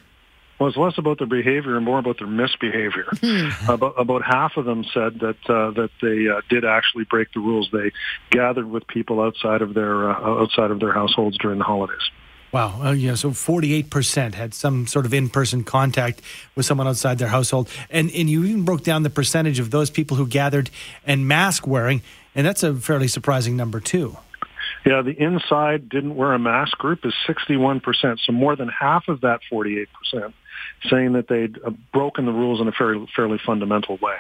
Well, 0.58 0.70
it's 0.70 0.78
less 0.78 0.98
about 0.98 1.18
their 1.18 1.28
behavior 1.28 1.76
and 1.76 1.84
more 1.84 2.00
about 2.00 2.20
their 2.20 2.28
misbehavior. 2.28 3.08
Hmm. 3.20 3.50
about, 3.70 3.96
about 4.00 4.24
half 4.24 4.56
of 4.56 4.64
them 4.64 4.86
said 4.94 5.20
that 5.20 5.38
uh, 5.50 5.72
that 5.72 5.90
they 6.02 6.30
uh, 6.30 6.40
did 6.50 6.64
actually 6.64 7.04
break 7.04 7.34
the 7.34 7.42
rules. 7.42 7.68
They 7.74 7.92
gathered 8.32 8.72
with 8.72 8.88
people 8.88 9.20
outside 9.20 9.62
of 9.62 9.74
their 9.74 10.10
uh, 10.10 10.42
outside 10.42 10.72
of 10.72 10.80
their 10.80 10.94
households 10.94 11.38
during 11.38 11.60
the 11.60 11.66
holidays. 11.66 12.10
Wow. 12.52 12.82
Uh, 12.84 12.92
yeah. 12.92 13.16
So 13.16 13.32
48% 13.32 14.34
had 14.34 14.54
some 14.54 14.88
sort 14.88 15.06
of 15.06 15.14
in 15.14 15.30
person 15.30 15.64
contact 15.64 16.22
with 16.56 16.66
someone 16.66 16.88
outside 16.88 17.20
their 17.20 17.28
household. 17.28 17.70
And, 17.90 18.10
and 18.12 18.30
you 18.30 18.44
even 18.46 18.66
broke 18.66 18.84
down 18.84 19.04
the 19.04 19.10
percentage 19.10 19.60
of 19.60 19.72
those 19.72 19.90
people 19.90 20.18
who 20.18 20.28
gathered 20.28 20.70
and 21.06 21.28
mask 21.28 21.68
wearing. 21.68 22.02
And 22.34 22.46
that's 22.46 22.64
a 22.64 22.76
fairly 22.76 23.08
surprising 23.08 23.56
number, 23.56 23.80
too. 23.80 24.18
Yeah, 24.86 25.02
the 25.02 25.12
inside 25.12 25.90
didn't 25.90 26.16
wear 26.16 26.34
a 26.34 26.40
mask 26.40 26.78
group 26.78 27.06
is 27.06 27.14
61%. 27.28 28.20
So 28.26 28.32
more 28.32 28.56
than 28.56 28.70
half 28.70 29.08
of 29.08 29.22
that 29.22 29.42
48% 29.52 29.88
saying 30.90 31.14
that 31.14 31.28
they'd 31.28 31.58
uh, 31.64 31.72
broken 31.92 32.26
the 32.26 32.32
rules 32.32 32.62
in 32.62 32.68
a 32.68 32.72
fairly, 32.72 33.08
fairly 33.16 33.40
fundamental 33.46 33.98
way 33.98 34.16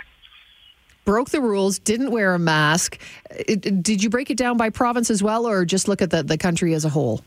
broke 1.05 1.29
the 1.31 1.41
rules, 1.41 1.79
didn't 1.79 2.11
wear 2.11 2.35
a 2.35 2.39
mask. 2.39 3.01
Did 3.47 4.03
you 4.03 4.11
break 4.11 4.29
it 4.29 4.37
down 4.37 4.57
by 4.57 4.69
province 4.69 5.09
as 5.09 5.23
well, 5.23 5.47
or 5.47 5.65
just 5.65 5.87
look 5.87 6.03
at 6.03 6.11
the, 6.11 6.21
the 6.21 6.37
country 6.37 6.75
as 6.75 6.85
a 6.85 6.89
whole? 6.89 7.23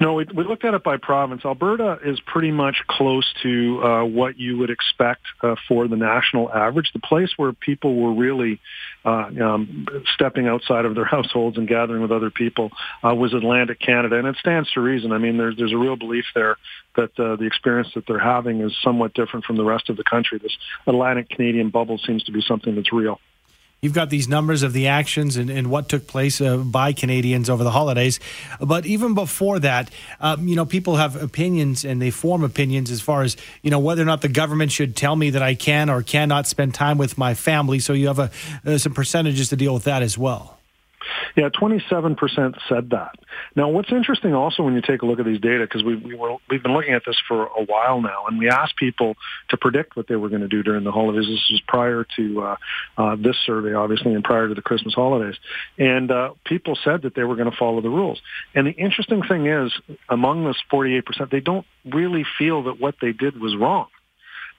No, 0.00 0.14
we, 0.14 0.24
we 0.34 0.44
looked 0.44 0.64
at 0.64 0.72
it 0.72 0.82
by 0.82 0.96
province. 0.96 1.42
Alberta 1.44 1.98
is 2.02 2.18
pretty 2.20 2.50
much 2.50 2.76
close 2.88 3.30
to 3.42 3.82
uh, 3.84 4.04
what 4.04 4.38
you 4.38 4.56
would 4.56 4.70
expect 4.70 5.20
uh, 5.42 5.56
for 5.68 5.88
the 5.88 5.96
national 5.96 6.50
average. 6.50 6.90
The 6.94 7.00
place 7.00 7.34
where 7.36 7.52
people 7.52 7.94
were 7.96 8.14
really 8.14 8.60
uh, 9.04 9.28
um, 9.44 9.86
stepping 10.14 10.48
outside 10.48 10.86
of 10.86 10.94
their 10.94 11.04
households 11.16 11.58
and 11.58 11.68
gathering 11.68 12.00
with 12.00 12.12
other 12.12 12.30
people 12.30 12.70
uh, 13.04 13.14
was 13.14 13.34
Atlantic 13.34 13.78
Canada, 13.78 14.16
and 14.16 14.26
it 14.26 14.36
stands 14.36 14.70
to 14.72 14.80
reason. 14.80 15.12
I 15.12 15.18
mean, 15.18 15.36
there's 15.36 15.58
there's 15.58 15.72
a 15.72 15.78
real 15.78 15.96
belief 15.96 16.24
there 16.34 16.56
that 16.96 17.10
uh, 17.20 17.36
the 17.36 17.44
experience 17.44 17.88
that 17.94 18.06
they're 18.06 18.18
having 18.18 18.62
is 18.62 18.74
somewhat 18.82 19.12
different 19.12 19.44
from 19.44 19.58
the 19.58 19.64
rest 19.64 19.90
of 19.90 19.98
the 19.98 20.04
country. 20.04 20.38
This 20.38 20.56
Atlantic 20.86 21.28
Canadian 21.28 21.68
bubble 21.68 21.98
seems 21.98 22.24
to 22.24 22.32
be 22.32 22.40
something 22.40 22.74
that's 22.74 22.92
real. 22.92 23.20
You've 23.82 23.94
got 23.94 24.10
these 24.10 24.28
numbers 24.28 24.62
of 24.62 24.72
the 24.72 24.88
actions 24.88 25.36
and, 25.36 25.50
and 25.50 25.70
what 25.70 25.88
took 25.88 26.06
place 26.06 26.40
uh, 26.40 26.58
by 26.58 26.92
Canadians 26.92 27.48
over 27.48 27.64
the 27.64 27.70
holidays. 27.70 28.20
But 28.60 28.86
even 28.86 29.14
before 29.14 29.58
that, 29.60 29.90
um, 30.20 30.46
you 30.46 30.56
know, 30.56 30.66
people 30.66 30.96
have 30.96 31.20
opinions 31.20 31.84
and 31.84 32.00
they 32.00 32.10
form 32.10 32.44
opinions 32.44 32.90
as 32.90 33.00
far 33.00 33.22
as, 33.22 33.36
you 33.62 33.70
know, 33.70 33.78
whether 33.78 34.02
or 34.02 34.06
not 34.06 34.20
the 34.20 34.28
government 34.28 34.72
should 34.72 34.96
tell 34.96 35.16
me 35.16 35.30
that 35.30 35.42
I 35.42 35.54
can 35.54 35.88
or 35.88 36.02
cannot 36.02 36.46
spend 36.46 36.74
time 36.74 36.98
with 36.98 37.16
my 37.16 37.34
family. 37.34 37.78
So 37.78 37.92
you 37.92 38.08
have 38.08 38.18
a, 38.18 38.30
uh, 38.66 38.78
some 38.78 38.94
percentages 38.94 39.48
to 39.48 39.56
deal 39.56 39.74
with 39.74 39.84
that 39.84 40.02
as 40.02 40.18
well. 40.18 40.59
Yeah, 41.36 41.48
27% 41.48 42.58
said 42.68 42.90
that. 42.90 43.14
Now, 43.56 43.68
what's 43.68 43.90
interesting 43.92 44.34
also 44.34 44.62
when 44.62 44.74
you 44.74 44.82
take 44.82 45.02
a 45.02 45.06
look 45.06 45.18
at 45.18 45.24
these 45.24 45.40
data, 45.40 45.60
because 45.64 45.82
we, 45.82 45.96
we 45.96 46.14
were, 46.14 46.36
we've 46.48 46.62
been 46.62 46.74
looking 46.74 46.94
at 46.94 47.02
this 47.06 47.16
for 47.26 47.44
a 47.46 47.64
while 47.64 48.00
now, 48.00 48.26
and 48.26 48.38
we 48.38 48.48
asked 48.48 48.76
people 48.76 49.14
to 49.50 49.56
predict 49.56 49.96
what 49.96 50.08
they 50.08 50.16
were 50.16 50.28
going 50.28 50.42
to 50.42 50.48
do 50.48 50.62
during 50.62 50.84
the 50.84 50.92
holidays. 50.92 51.26
This 51.26 51.50
was 51.50 51.62
prior 51.66 52.06
to 52.16 52.42
uh, 52.42 52.56
uh, 52.98 53.16
this 53.16 53.36
survey, 53.46 53.74
obviously, 53.74 54.14
and 54.14 54.24
prior 54.24 54.48
to 54.48 54.54
the 54.54 54.62
Christmas 54.62 54.94
holidays. 54.94 55.36
And 55.78 56.10
uh, 56.10 56.34
people 56.44 56.76
said 56.84 57.02
that 57.02 57.14
they 57.14 57.24
were 57.24 57.36
going 57.36 57.50
to 57.50 57.56
follow 57.56 57.80
the 57.80 57.90
rules. 57.90 58.20
And 58.54 58.66
the 58.66 58.72
interesting 58.72 59.22
thing 59.22 59.46
is, 59.46 59.72
among 60.08 60.44
this 60.44 60.56
48%, 60.72 61.30
they 61.30 61.40
don't 61.40 61.66
really 61.84 62.24
feel 62.38 62.64
that 62.64 62.80
what 62.80 62.96
they 63.00 63.12
did 63.12 63.40
was 63.40 63.56
wrong. 63.56 63.86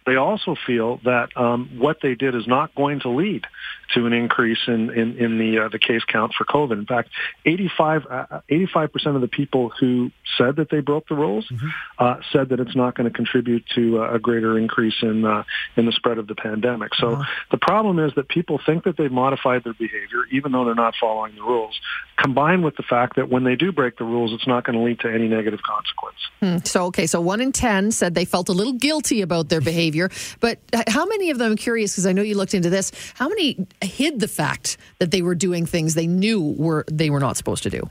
They 0.05 0.15
also 0.15 0.55
feel 0.65 0.99
that 1.03 1.35
um, 1.35 1.77
what 1.77 1.97
they 2.01 2.15
did 2.15 2.35
is 2.35 2.47
not 2.47 2.73
going 2.75 3.01
to 3.01 3.09
lead 3.09 3.45
to 3.93 4.05
an 4.05 4.13
increase 4.13 4.59
in 4.67 4.89
in, 4.89 5.17
in 5.17 5.37
the 5.37 5.65
uh, 5.65 5.69
the 5.69 5.79
case 5.79 6.03
count 6.07 6.33
for 6.37 6.45
COVID. 6.45 6.73
In 6.73 6.85
fact, 6.85 7.09
85 7.45 8.41
85 8.49 8.93
percent 8.93 9.15
of 9.15 9.21
the 9.21 9.27
people 9.27 9.71
who 9.79 10.11
said 10.37 10.55
that 10.57 10.69
they 10.69 10.79
broke 10.79 11.07
the 11.07 11.15
rules 11.15 11.47
mm-hmm. 11.47 11.67
uh, 11.99 12.15
said 12.31 12.49
that 12.49 12.59
it's 12.59 12.75
not 12.75 12.95
going 12.95 13.09
to 13.09 13.15
contribute 13.15 13.63
to 13.75 14.03
a 14.03 14.19
greater 14.19 14.57
increase 14.57 14.95
in 15.01 15.25
uh, 15.25 15.43
in 15.75 15.85
the 15.85 15.91
spread 15.91 16.17
of 16.17 16.27
the 16.27 16.35
pandemic. 16.35 16.95
So 16.95 17.13
uh-huh. 17.13 17.23
the 17.51 17.57
problem 17.57 17.99
is 17.99 18.13
that 18.15 18.27
people 18.27 18.59
think 18.65 18.85
that 18.85 18.97
they've 18.97 19.11
modified 19.11 19.63
their 19.63 19.73
behavior, 19.73 20.23
even 20.31 20.51
though 20.51 20.65
they're 20.65 20.75
not 20.75 20.95
following 20.99 21.35
the 21.35 21.43
rules. 21.43 21.79
Combined 22.17 22.63
with 22.63 22.75
the 22.75 22.83
fact 22.83 23.15
that 23.15 23.29
when 23.29 23.43
they 23.43 23.55
do 23.55 23.71
break 23.71 23.97
the 23.97 24.03
rules, 24.03 24.31
it's 24.33 24.47
not 24.47 24.63
going 24.63 24.77
to 24.77 24.83
lead 24.83 24.99
to 24.99 25.11
any 25.11 25.27
negative 25.27 25.61
consequence. 25.63 26.17
Hmm. 26.39 26.57
So 26.65 26.85
okay, 26.85 27.07
so 27.07 27.19
one 27.21 27.41
in 27.41 27.51
ten 27.51 27.91
said 27.91 28.15
they 28.15 28.25
felt 28.25 28.49
a 28.49 28.53
little 28.53 28.73
guilty 28.73 29.21
about 29.21 29.49
their 29.49 29.61
behavior, 29.61 29.90
but 30.39 30.59
how 30.87 31.05
many 31.05 31.29
of 31.29 31.37
them? 31.37 31.51
I'm 31.51 31.57
curious 31.57 31.93
because 31.93 32.05
I 32.05 32.13
know 32.13 32.21
you 32.21 32.35
looked 32.35 32.53
into 32.53 32.69
this. 32.69 32.91
How 33.15 33.27
many 33.27 33.67
hid 33.81 34.19
the 34.19 34.27
fact 34.27 34.77
that 34.99 35.11
they 35.11 35.21
were 35.21 35.35
doing 35.35 35.65
things 35.65 35.93
they 35.93 36.07
knew 36.07 36.41
were 36.57 36.85
they 36.91 37.09
were 37.09 37.19
not 37.19 37.37
supposed 37.37 37.63
to 37.63 37.69
do. 37.69 37.89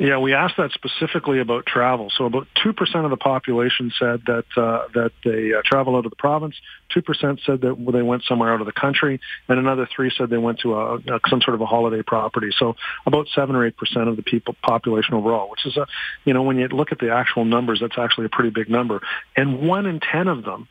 Yeah, 0.00 0.18
we 0.18 0.32
asked 0.32 0.58
that 0.58 0.70
specifically 0.70 1.40
about 1.40 1.66
travel. 1.66 2.08
So 2.16 2.24
about 2.26 2.46
two 2.62 2.72
percent 2.72 3.04
of 3.04 3.10
the 3.10 3.16
population 3.16 3.90
said 3.98 4.22
that 4.26 4.44
uh, 4.56 4.86
that 4.94 5.10
they 5.24 5.52
uh, 5.52 5.62
travel 5.64 5.96
out 5.96 6.04
of 6.04 6.10
the 6.10 6.16
province. 6.16 6.54
Two 6.88 7.02
percent 7.02 7.40
said 7.44 7.62
that 7.62 7.90
they 7.92 8.02
went 8.02 8.22
somewhere 8.22 8.54
out 8.54 8.60
of 8.60 8.66
the 8.66 8.72
country, 8.72 9.20
and 9.48 9.58
another 9.58 9.88
three 9.94 10.12
said 10.16 10.30
they 10.30 10.38
went 10.38 10.60
to 10.60 10.74
a, 10.74 10.94
a, 10.98 11.20
some 11.28 11.40
sort 11.40 11.56
of 11.56 11.62
a 11.62 11.66
holiday 11.66 12.02
property. 12.02 12.50
So 12.56 12.76
about 13.06 13.26
seven 13.34 13.56
or 13.56 13.66
eight 13.66 13.76
percent 13.76 14.08
of 14.08 14.14
the 14.14 14.22
people 14.22 14.54
population 14.62 15.14
overall, 15.14 15.50
which 15.50 15.66
is 15.66 15.76
a 15.76 15.88
you 16.24 16.32
know 16.32 16.42
when 16.42 16.58
you 16.58 16.68
look 16.68 16.92
at 16.92 17.00
the 17.00 17.12
actual 17.12 17.44
numbers, 17.44 17.80
that's 17.80 17.98
actually 17.98 18.26
a 18.26 18.30
pretty 18.30 18.50
big 18.50 18.70
number. 18.70 19.00
And 19.36 19.66
one 19.66 19.86
in 19.86 19.98
ten 19.98 20.28
of 20.28 20.44
them 20.44 20.68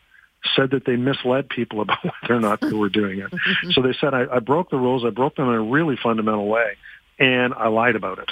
said 0.55 0.71
that 0.71 0.85
they 0.85 0.95
misled 0.95 1.49
people 1.49 1.81
about 1.81 2.03
whether 2.03 2.35
or 2.35 2.39
not 2.39 2.61
they 2.61 2.73
were 2.73 2.89
doing 2.89 3.19
it. 3.19 3.33
so 3.71 3.81
they 3.81 3.93
said, 3.99 4.13
I, 4.13 4.25
I 4.31 4.39
broke 4.39 4.69
the 4.69 4.77
rules. 4.77 5.05
I 5.05 5.09
broke 5.09 5.35
them 5.35 5.47
in 5.49 5.55
a 5.55 5.61
really 5.61 5.97
fundamental 6.01 6.47
way, 6.47 6.77
and 7.19 7.53
I 7.53 7.67
lied 7.67 7.95
about 7.95 8.19
it. 8.19 8.29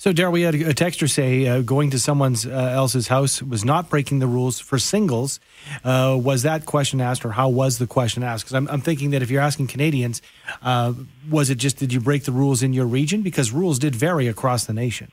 So, 0.00 0.14
Darrell, 0.14 0.32
we 0.32 0.40
had 0.40 0.54
a 0.54 0.72
texter 0.72 1.10
say 1.10 1.46
uh, 1.46 1.60
going 1.60 1.90
to 1.90 1.98
someone 1.98 2.34
uh, 2.46 2.48
else's 2.48 3.08
house 3.08 3.42
was 3.42 3.66
not 3.66 3.90
breaking 3.90 4.18
the 4.18 4.26
rules 4.26 4.58
for 4.58 4.78
singles. 4.78 5.40
Uh, 5.84 6.18
was 6.18 6.44
that 6.44 6.64
question 6.64 7.02
asked, 7.02 7.22
or 7.22 7.32
how 7.32 7.50
was 7.50 7.76
the 7.76 7.86
question 7.86 8.22
asked? 8.22 8.44
Because 8.44 8.54
I'm, 8.54 8.66
I'm, 8.68 8.80
thinking 8.80 9.10
that 9.10 9.20
if 9.20 9.30
you're 9.30 9.42
asking 9.42 9.66
Canadians, 9.66 10.22
uh, 10.62 10.94
was 11.28 11.50
it 11.50 11.56
just 11.56 11.76
did 11.76 11.92
you 11.92 12.00
break 12.00 12.24
the 12.24 12.32
rules 12.32 12.62
in 12.62 12.72
your 12.72 12.86
region? 12.86 13.20
Because 13.20 13.52
rules 13.52 13.78
did 13.78 13.94
vary 13.94 14.26
across 14.26 14.64
the 14.64 14.72
nation. 14.72 15.12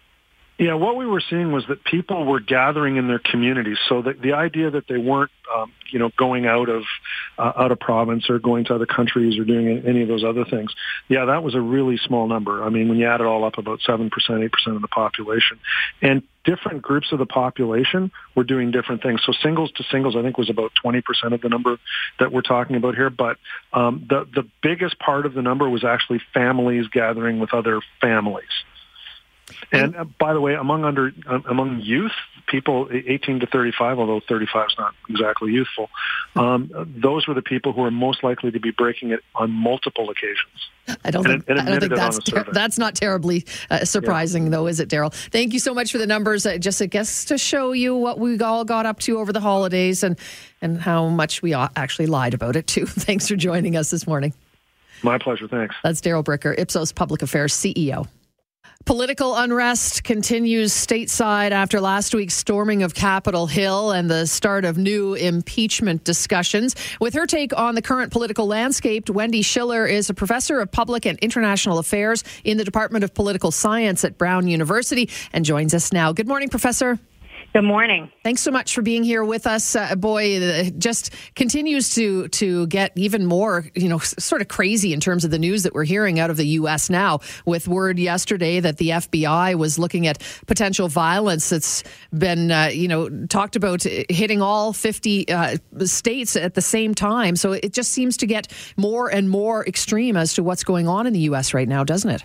Yeah, 0.59 0.73
what 0.73 0.97
we 0.97 1.05
were 1.05 1.21
seeing 1.29 1.51
was 1.51 1.65
that 1.67 1.83
people 1.83 2.25
were 2.25 2.39
gathering 2.39 2.97
in 2.97 3.07
their 3.07 3.19
communities. 3.19 3.77
So 3.87 4.01
the, 4.01 4.13
the 4.13 4.33
idea 4.33 4.71
that 4.71 4.87
they 4.87 4.97
weren't, 4.97 5.29
um, 5.55 5.71
you 5.91 5.99
know, 5.99 6.09
going 6.17 6.47
out 6.47 6.67
of 6.67 6.83
uh, 7.37 7.53
out 7.55 7.71
of 7.71 7.79
province 7.79 8.27
or 8.27 8.39
going 8.39 8.65
to 8.65 8.73
other 8.73 8.87
countries 8.87 9.37
or 9.37 9.45
doing 9.45 9.83
any 9.85 10.01
of 10.01 10.07
those 10.07 10.23
other 10.23 10.45
things. 10.45 10.73
Yeah, 11.09 11.25
that 11.25 11.43
was 11.43 11.53
a 11.53 11.61
really 11.61 11.97
small 11.97 12.27
number. 12.27 12.63
I 12.63 12.69
mean, 12.69 12.89
when 12.89 12.97
you 12.97 13.05
add 13.05 13.21
it 13.21 13.27
all 13.27 13.45
up, 13.45 13.59
about 13.59 13.81
seven 13.81 14.09
percent, 14.09 14.41
eight 14.41 14.51
percent 14.51 14.75
of 14.75 14.81
the 14.81 14.87
population, 14.87 15.59
and 16.01 16.23
different 16.43 16.81
groups 16.81 17.11
of 17.11 17.19
the 17.19 17.27
population 17.27 18.11
were 18.33 18.43
doing 18.43 18.71
different 18.71 19.03
things. 19.03 19.21
So 19.27 19.33
singles 19.43 19.71
to 19.73 19.83
singles, 19.91 20.15
I 20.15 20.23
think, 20.23 20.39
was 20.39 20.49
about 20.49 20.71
twenty 20.81 21.01
percent 21.01 21.35
of 21.35 21.41
the 21.41 21.49
number 21.49 21.77
that 22.19 22.31
we're 22.31 22.41
talking 22.41 22.77
about 22.77 22.95
here. 22.95 23.11
But 23.11 23.37
um, 23.73 24.07
the 24.09 24.27
the 24.33 24.49
biggest 24.63 24.97
part 24.97 25.27
of 25.27 25.35
the 25.35 25.43
number 25.43 25.69
was 25.69 25.83
actually 25.83 26.21
families 26.33 26.87
gathering 26.87 27.39
with 27.39 27.53
other 27.53 27.79
families. 28.01 28.49
And 29.72 29.96
uh, 29.96 30.04
by 30.04 30.34
the 30.34 30.42
way, 30.42 30.56
among 30.56 30.84
under 30.84 31.12
uh, 31.25 31.39
among 31.48 31.82
youth 31.82 32.12
people, 32.48 32.88
18 32.92 33.42
to 33.42 33.48
35, 33.48 34.00
although 34.00 34.22
35 34.27 34.68
is 34.68 34.75
not 34.77 34.94
exactly 35.10 35.51
youthful, 35.51 35.89
um, 36.36 36.72
those 36.98 37.27
were 37.27 37.34
the 37.34 37.42
people 37.42 37.74
who 37.74 37.84
are 37.84 37.92
most 37.92 38.24
likely 38.24 38.51
to 38.51 38.60
be 38.60 38.72
breaking 38.72 39.12
it 39.12 39.22
on 39.36 39.51
multiple 39.51 40.10
occasions. 40.10 40.70
I 41.04 41.12
don't 41.12 41.24
think, 41.24 41.50
I 41.50 41.54
don't 41.54 41.80
think 41.80 41.96
that's 41.96 42.20
ter- 42.20 42.46
that's 42.51 42.77
not 42.77 42.96
terribly 42.96 43.46
uh, 43.70 43.84
surprising, 43.84 44.46
yeah. 44.46 44.51
though, 44.51 44.68
is 44.68 44.80
it, 44.80 44.88
Darrell? 44.88 45.10
Thank 45.10 45.54
you 45.54 45.60
so 45.60 45.74
much 45.74 45.92
for 45.92 45.98
the 45.98 46.08
numbers. 46.08 46.46
Uh, 46.46 46.58
just, 46.58 46.82
I 46.82 46.86
guess, 46.86 47.25
to 47.25 47.38
show 47.38 47.74
you 47.74 47.96
what 47.96 48.20
we 48.20 48.39
all 48.39 48.63
got 48.63 48.86
up 48.86 49.00
to 49.01 49.20
over 49.20 49.34
the 49.34 49.42
holidays 49.42 50.04
and 50.04 50.18
and 50.62 50.82
how 50.82 51.08
much 51.08 51.42
we 51.42 51.54
actually 51.54 52.08
lied 52.08 52.34
about 52.34 52.56
it 52.56 52.68
too. 52.68 52.86
Thanks 52.88 53.27
for 53.27 53.36
joining 53.36 53.75
us 53.75 53.92
this 53.92 54.08
morning. 54.08 54.34
My 55.04 55.18
pleasure. 55.18 55.48
Thanks. 55.48 55.75
That's 55.84 56.01
Darrell 56.01 56.24
Bricker, 56.24 56.58
Ipsos 56.58 56.92
Public 56.92 57.22
Affairs 57.22 57.54
CEO. 57.54 58.08
Political 58.86 59.36
unrest 59.36 60.03
continues 60.05 60.72
stateside 60.72 61.51
after 61.51 61.81
last 61.81 62.15
week's 62.15 62.36
storming 62.36 62.84
of 62.84 62.93
Capitol 62.93 63.46
Hill 63.46 63.91
and 63.91 64.10
the 64.10 64.25
start 64.25 64.63
of 64.63 64.77
new 64.77 65.13
impeachment 65.13 66.05
discussions. 66.05 66.74
With 67.01 67.13
her 67.15 67.25
take 67.25 67.57
on 67.57 67.75
the 67.75 67.81
current 67.81 68.13
political 68.13 68.48
landscape, 68.48 69.10
Wendy 69.10 69.41
Schiller 69.41 69.86
is 69.86 70.10
a 70.10 70.13
professor 70.13 70.62
of 70.62 70.72
public 70.72 71.05
and 71.05 71.19
international 71.19 71.79
affairs 71.79 72.24
in 72.46 72.57
the 72.57 72.63
Department 72.63 73.03
of 73.03 73.13
Political 73.13 73.51
Science 73.51 74.05
at 74.05 74.17
Brown 74.17 74.48
University 74.48 75.10
and 75.34 75.43
joins 75.43 75.74
us 75.74 75.91
now. 75.91 76.13
Good 76.13 76.27
morning, 76.27 76.48
Professor. 76.48 76.98
Good 77.57 77.63
morning. 77.63 78.11
Thanks 78.23 78.43
so 78.43 78.51
much 78.51 78.75
for 78.75 78.83
being 78.83 79.01
here 79.03 79.23
with 79.23 79.47
us. 79.47 79.75
Uh, 79.75 79.95
boy, 79.95 80.25
it 80.25 80.77
just 80.77 81.11
continues 81.33 81.95
to 81.95 82.27
to 82.27 82.67
get 82.67 82.91
even 82.95 83.25
more, 83.25 83.65
you 83.73 83.89
know, 83.89 83.97
sort 83.97 84.43
of 84.43 84.47
crazy 84.47 84.93
in 84.93 84.99
terms 84.99 85.25
of 85.25 85.31
the 85.31 85.39
news 85.39 85.63
that 85.63 85.73
we're 85.73 85.83
hearing 85.83 86.19
out 86.19 86.29
of 86.29 86.37
the 86.37 86.45
U.S. 86.49 86.87
now. 86.87 87.19
With 87.47 87.67
word 87.67 87.97
yesterday 87.97 88.59
that 88.59 88.77
the 88.77 88.89
FBI 88.89 89.55
was 89.55 89.79
looking 89.79 90.05
at 90.05 90.21
potential 90.45 90.87
violence 90.87 91.49
that's 91.49 91.83
been, 92.15 92.51
uh, 92.51 92.69
you 92.71 92.87
know, 92.87 93.09
talked 93.25 93.55
about 93.55 93.81
hitting 93.81 94.39
all 94.39 94.71
50 94.71 95.27
uh, 95.27 95.57
states 95.79 96.35
at 96.35 96.53
the 96.53 96.61
same 96.61 96.93
time. 96.93 97.35
So 97.35 97.53
it 97.53 97.73
just 97.73 97.91
seems 97.91 98.17
to 98.17 98.27
get 98.27 98.53
more 98.77 99.09
and 99.09 99.31
more 99.31 99.65
extreme 99.65 100.15
as 100.15 100.35
to 100.35 100.43
what's 100.43 100.63
going 100.63 100.87
on 100.87 101.07
in 101.07 101.13
the 101.13 101.21
U.S. 101.21 101.55
right 101.55 101.67
now, 101.67 101.83
doesn't 101.83 102.11
it? 102.11 102.23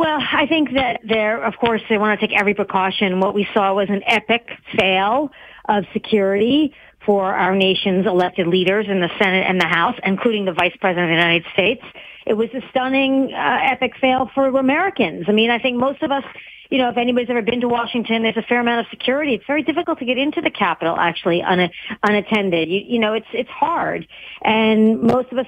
Well, 0.00 0.18
I 0.18 0.46
think 0.46 0.72
that 0.72 1.02
there, 1.06 1.44
of 1.44 1.58
course, 1.58 1.82
they 1.90 1.98
want 1.98 2.18
to 2.18 2.26
take 2.26 2.34
every 2.34 2.54
precaution. 2.54 3.20
What 3.20 3.34
we 3.34 3.46
saw 3.52 3.74
was 3.74 3.90
an 3.90 4.02
epic 4.06 4.48
fail 4.74 5.30
of 5.68 5.84
security 5.92 6.74
for 7.04 7.34
our 7.34 7.54
nation's 7.54 8.06
elected 8.06 8.46
leaders 8.46 8.86
in 8.88 9.00
the 9.00 9.10
Senate 9.18 9.44
and 9.46 9.60
the 9.60 9.66
House, 9.66 9.96
including 10.02 10.46
the 10.46 10.54
Vice 10.54 10.74
President 10.80 11.04
of 11.04 11.08
the 11.10 11.22
United 11.22 11.44
States. 11.52 11.82
It 12.24 12.32
was 12.32 12.48
a 12.54 12.62
stunning, 12.70 13.34
uh, 13.34 13.58
epic 13.60 13.92
fail 14.00 14.30
for 14.34 14.46
Americans. 14.46 15.26
I 15.28 15.32
mean, 15.32 15.50
I 15.50 15.58
think 15.58 15.76
most 15.76 16.02
of 16.02 16.10
us 16.10 16.24
you 16.70 16.78
know, 16.78 16.88
if 16.88 16.96
anybody's 16.96 17.28
ever 17.28 17.42
been 17.42 17.60
to 17.60 17.68
Washington, 17.68 18.22
there's 18.22 18.36
a 18.36 18.42
fair 18.42 18.60
amount 18.60 18.86
of 18.86 18.90
security. 18.90 19.34
It's 19.34 19.46
very 19.46 19.62
difficult 19.62 19.98
to 19.98 20.04
get 20.04 20.18
into 20.18 20.40
the 20.40 20.50
Capitol 20.50 20.96
actually 20.96 21.42
un- 21.42 21.70
unattended. 22.04 22.68
You, 22.68 22.80
you 22.86 22.98
know, 23.00 23.12
it's 23.12 23.26
it's 23.32 23.50
hard, 23.50 24.06
and 24.42 25.02
most 25.02 25.32
of 25.32 25.38
us 25.38 25.46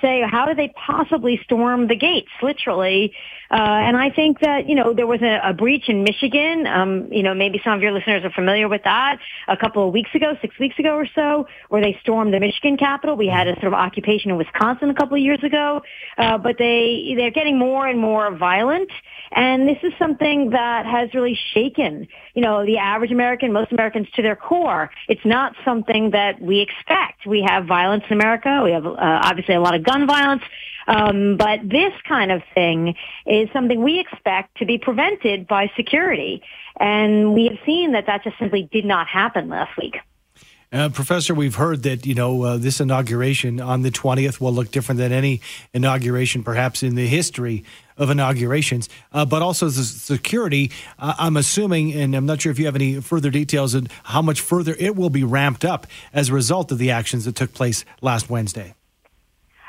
say, 0.00 0.22
how 0.26 0.46
do 0.46 0.54
they 0.54 0.72
possibly 0.74 1.38
storm 1.44 1.86
the 1.88 1.96
gates? 1.96 2.30
Literally, 2.42 3.12
uh, 3.50 3.56
and 3.56 3.96
I 3.96 4.08
think 4.08 4.40
that 4.40 4.66
you 4.66 4.74
know 4.74 4.94
there 4.94 5.06
was 5.06 5.20
a, 5.20 5.40
a 5.44 5.52
breach 5.52 5.88
in 5.88 6.02
Michigan. 6.02 6.66
Um, 6.66 7.12
you 7.12 7.22
know, 7.22 7.34
maybe 7.34 7.60
some 7.62 7.74
of 7.74 7.82
your 7.82 7.92
listeners 7.92 8.24
are 8.24 8.30
familiar 8.30 8.68
with 8.68 8.84
that. 8.84 9.18
A 9.48 9.56
couple 9.58 9.86
of 9.86 9.92
weeks 9.92 10.10
ago, 10.14 10.34
six 10.40 10.58
weeks 10.58 10.78
ago 10.78 10.94
or 10.94 11.06
so, 11.14 11.46
where 11.68 11.82
they 11.82 11.98
stormed 12.00 12.32
the 12.32 12.40
Michigan 12.40 12.78
Capitol. 12.78 13.16
We 13.16 13.26
had 13.26 13.48
a 13.48 13.54
sort 13.56 13.66
of 13.66 13.74
occupation 13.74 14.30
in 14.30 14.38
Wisconsin 14.38 14.88
a 14.88 14.94
couple 14.94 15.16
of 15.16 15.22
years 15.22 15.42
ago, 15.44 15.82
uh, 16.16 16.38
but 16.38 16.56
they 16.58 17.12
they're 17.16 17.30
getting 17.30 17.58
more 17.58 17.86
and 17.86 18.00
more 18.00 18.34
violent, 18.34 18.90
and 19.32 19.68
this 19.68 19.78
is 19.82 19.92
something 19.98 20.53
that 20.54 20.86
has 20.86 21.12
really 21.14 21.38
shaken, 21.52 22.08
you 22.34 22.42
know, 22.42 22.64
the 22.64 22.78
average 22.78 23.12
American, 23.12 23.52
most 23.52 23.72
Americans 23.72 24.08
to 24.16 24.22
their 24.22 24.36
core. 24.36 24.90
It's 25.08 25.24
not 25.24 25.54
something 25.64 26.10
that 26.10 26.40
we 26.40 26.60
expect. 26.60 27.26
We 27.26 27.42
have 27.42 27.66
violence 27.66 28.04
in 28.08 28.14
America. 28.14 28.62
We 28.64 28.72
have 28.72 28.86
uh, 28.86 28.96
obviously 28.98 29.54
a 29.54 29.60
lot 29.60 29.74
of 29.74 29.82
gun 29.82 30.06
violence. 30.06 30.42
Um, 30.86 31.36
but 31.36 31.60
this 31.68 31.92
kind 32.06 32.30
of 32.30 32.42
thing 32.54 32.94
is 33.26 33.48
something 33.52 33.82
we 33.82 34.00
expect 34.00 34.58
to 34.58 34.66
be 34.66 34.78
prevented 34.78 35.46
by 35.46 35.70
security. 35.76 36.42
And 36.78 37.34
we 37.34 37.46
have 37.46 37.58
seen 37.64 37.92
that 37.92 38.06
that 38.06 38.24
just 38.24 38.38
simply 38.38 38.68
did 38.70 38.84
not 38.84 39.06
happen 39.06 39.48
last 39.48 39.76
week. 39.76 39.96
Uh, 40.74 40.88
Professor, 40.88 41.36
we've 41.36 41.54
heard 41.54 41.84
that 41.84 42.04
you 42.04 42.16
know 42.16 42.42
uh, 42.42 42.56
this 42.56 42.80
inauguration 42.80 43.60
on 43.60 43.82
the 43.82 43.92
twentieth 43.92 44.40
will 44.40 44.52
look 44.52 44.72
different 44.72 44.98
than 44.98 45.12
any 45.12 45.40
inauguration, 45.72 46.42
perhaps 46.42 46.82
in 46.82 46.96
the 46.96 47.06
history 47.06 47.62
of 47.96 48.10
inaugurations. 48.10 48.88
Uh, 49.12 49.24
but 49.24 49.40
also 49.40 49.66
the 49.66 49.84
security. 49.84 50.72
Uh, 50.98 51.14
I'm 51.16 51.36
assuming, 51.36 51.92
and 51.92 52.12
I'm 52.16 52.26
not 52.26 52.42
sure 52.42 52.50
if 52.50 52.58
you 52.58 52.64
have 52.66 52.74
any 52.74 53.00
further 53.00 53.30
details 53.30 53.76
on 53.76 53.86
how 54.02 54.20
much 54.20 54.40
further 54.40 54.74
it 54.76 54.96
will 54.96 55.10
be 55.10 55.22
ramped 55.22 55.64
up 55.64 55.86
as 56.12 56.30
a 56.30 56.32
result 56.32 56.72
of 56.72 56.78
the 56.78 56.90
actions 56.90 57.24
that 57.26 57.36
took 57.36 57.52
place 57.52 57.84
last 58.02 58.28
Wednesday. 58.28 58.74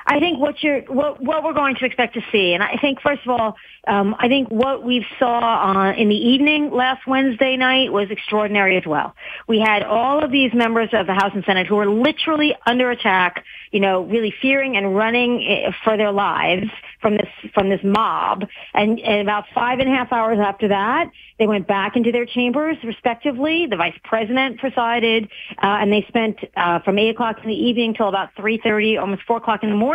I 0.08 0.20
think 0.20 0.40
what 0.40 0.62
you're 0.62 0.82
what 0.82 1.22
what 1.22 1.44
we're 1.44 1.54
going 1.54 1.76
to 1.76 1.86
expect 1.86 2.14
to 2.14 2.22
see, 2.32 2.54
and 2.54 2.62
I 2.62 2.78
think 2.80 3.02
first 3.02 3.24
of 3.26 3.30
all, 3.30 3.56
um, 3.88 4.16
I 4.20 4.28
think 4.28 4.50
what 4.50 4.84
we 4.84 5.06
saw 5.20 5.40
on, 5.40 5.96
in 5.96 6.10
the 6.10 6.16
evening 6.16 6.72
last 6.72 7.08
Wednesday 7.08 7.58
night 7.58 7.92
was 7.92 8.10
extraordinary 8.12 8.78
as 8.78 8.86
well. 8.86 9.16
We 9.48 9.60
had 9.60 9.84
all 9.84 10.24
of 10.24 10.32
these 10.32 10.54
members 10.54 10.90
of 10.94 11.08
the 11.08 11.14
House 11.14 11.32
and 11.34 11.44
Senate 11.46 11.68
who 11.68 11.76
were 11.76 11.90
literally 11.90 12.56
under 12.66 12.92
attack, 12.92 13.44
you 13.72 13.80
know, 13.80 14.04
really 14.04 14.34
fearing 14.42 14.78
and 14.78 14.96
running 14.96 15.44
eh, 15.48 15.72
for 15.84 15.98
their 15.98 16.12
lives 16.12 16.70
from 17.02 17.18
this 17.18 17.30
from 17.54 17.70
this 17.70 17.82
mob. 17.84 18.46
And, 18.74 19.00
and 19.00 19.22
about 19.22 19.46
five 19.54 19.80
and 19.80 19.90
a 19.90 19.92
half 19.92 20.12
hours 20.12 20.40
after 20.40 20.68
that, 20.70 21.12
they 21.38 21.48
went 21.48 21.68
back 21.68 21.96
into 21.96 22.12
their 22.12 22.26
chambers 22.26 22.78
respectively. 22.84 23.68
The 23.68 23.76
vice 23.76 23.98
president 24.04 24.60
presided, 24.60 25.26
uh, 25.62 25.80
and 25.82 25.92
they 25.92 26.06
spent 26.08 26.38
uh, 26.56 26.80
from 26.80 26.98
eight 26.98 27.10
o'clock 27.10 27.38
in 27.44 27.50
the 27.50 27.56
evening 27.56 27.94
till 27.94 28.08
about 28.08 28.30
three 28.36 28.60
thirty, 28.64 28.98
almost 28.98 29.24
four 29.24 29.38
o'clock 29.38 29.62
in 29.64 29.70
the 29.70 29.76
morning, 29.76 29.95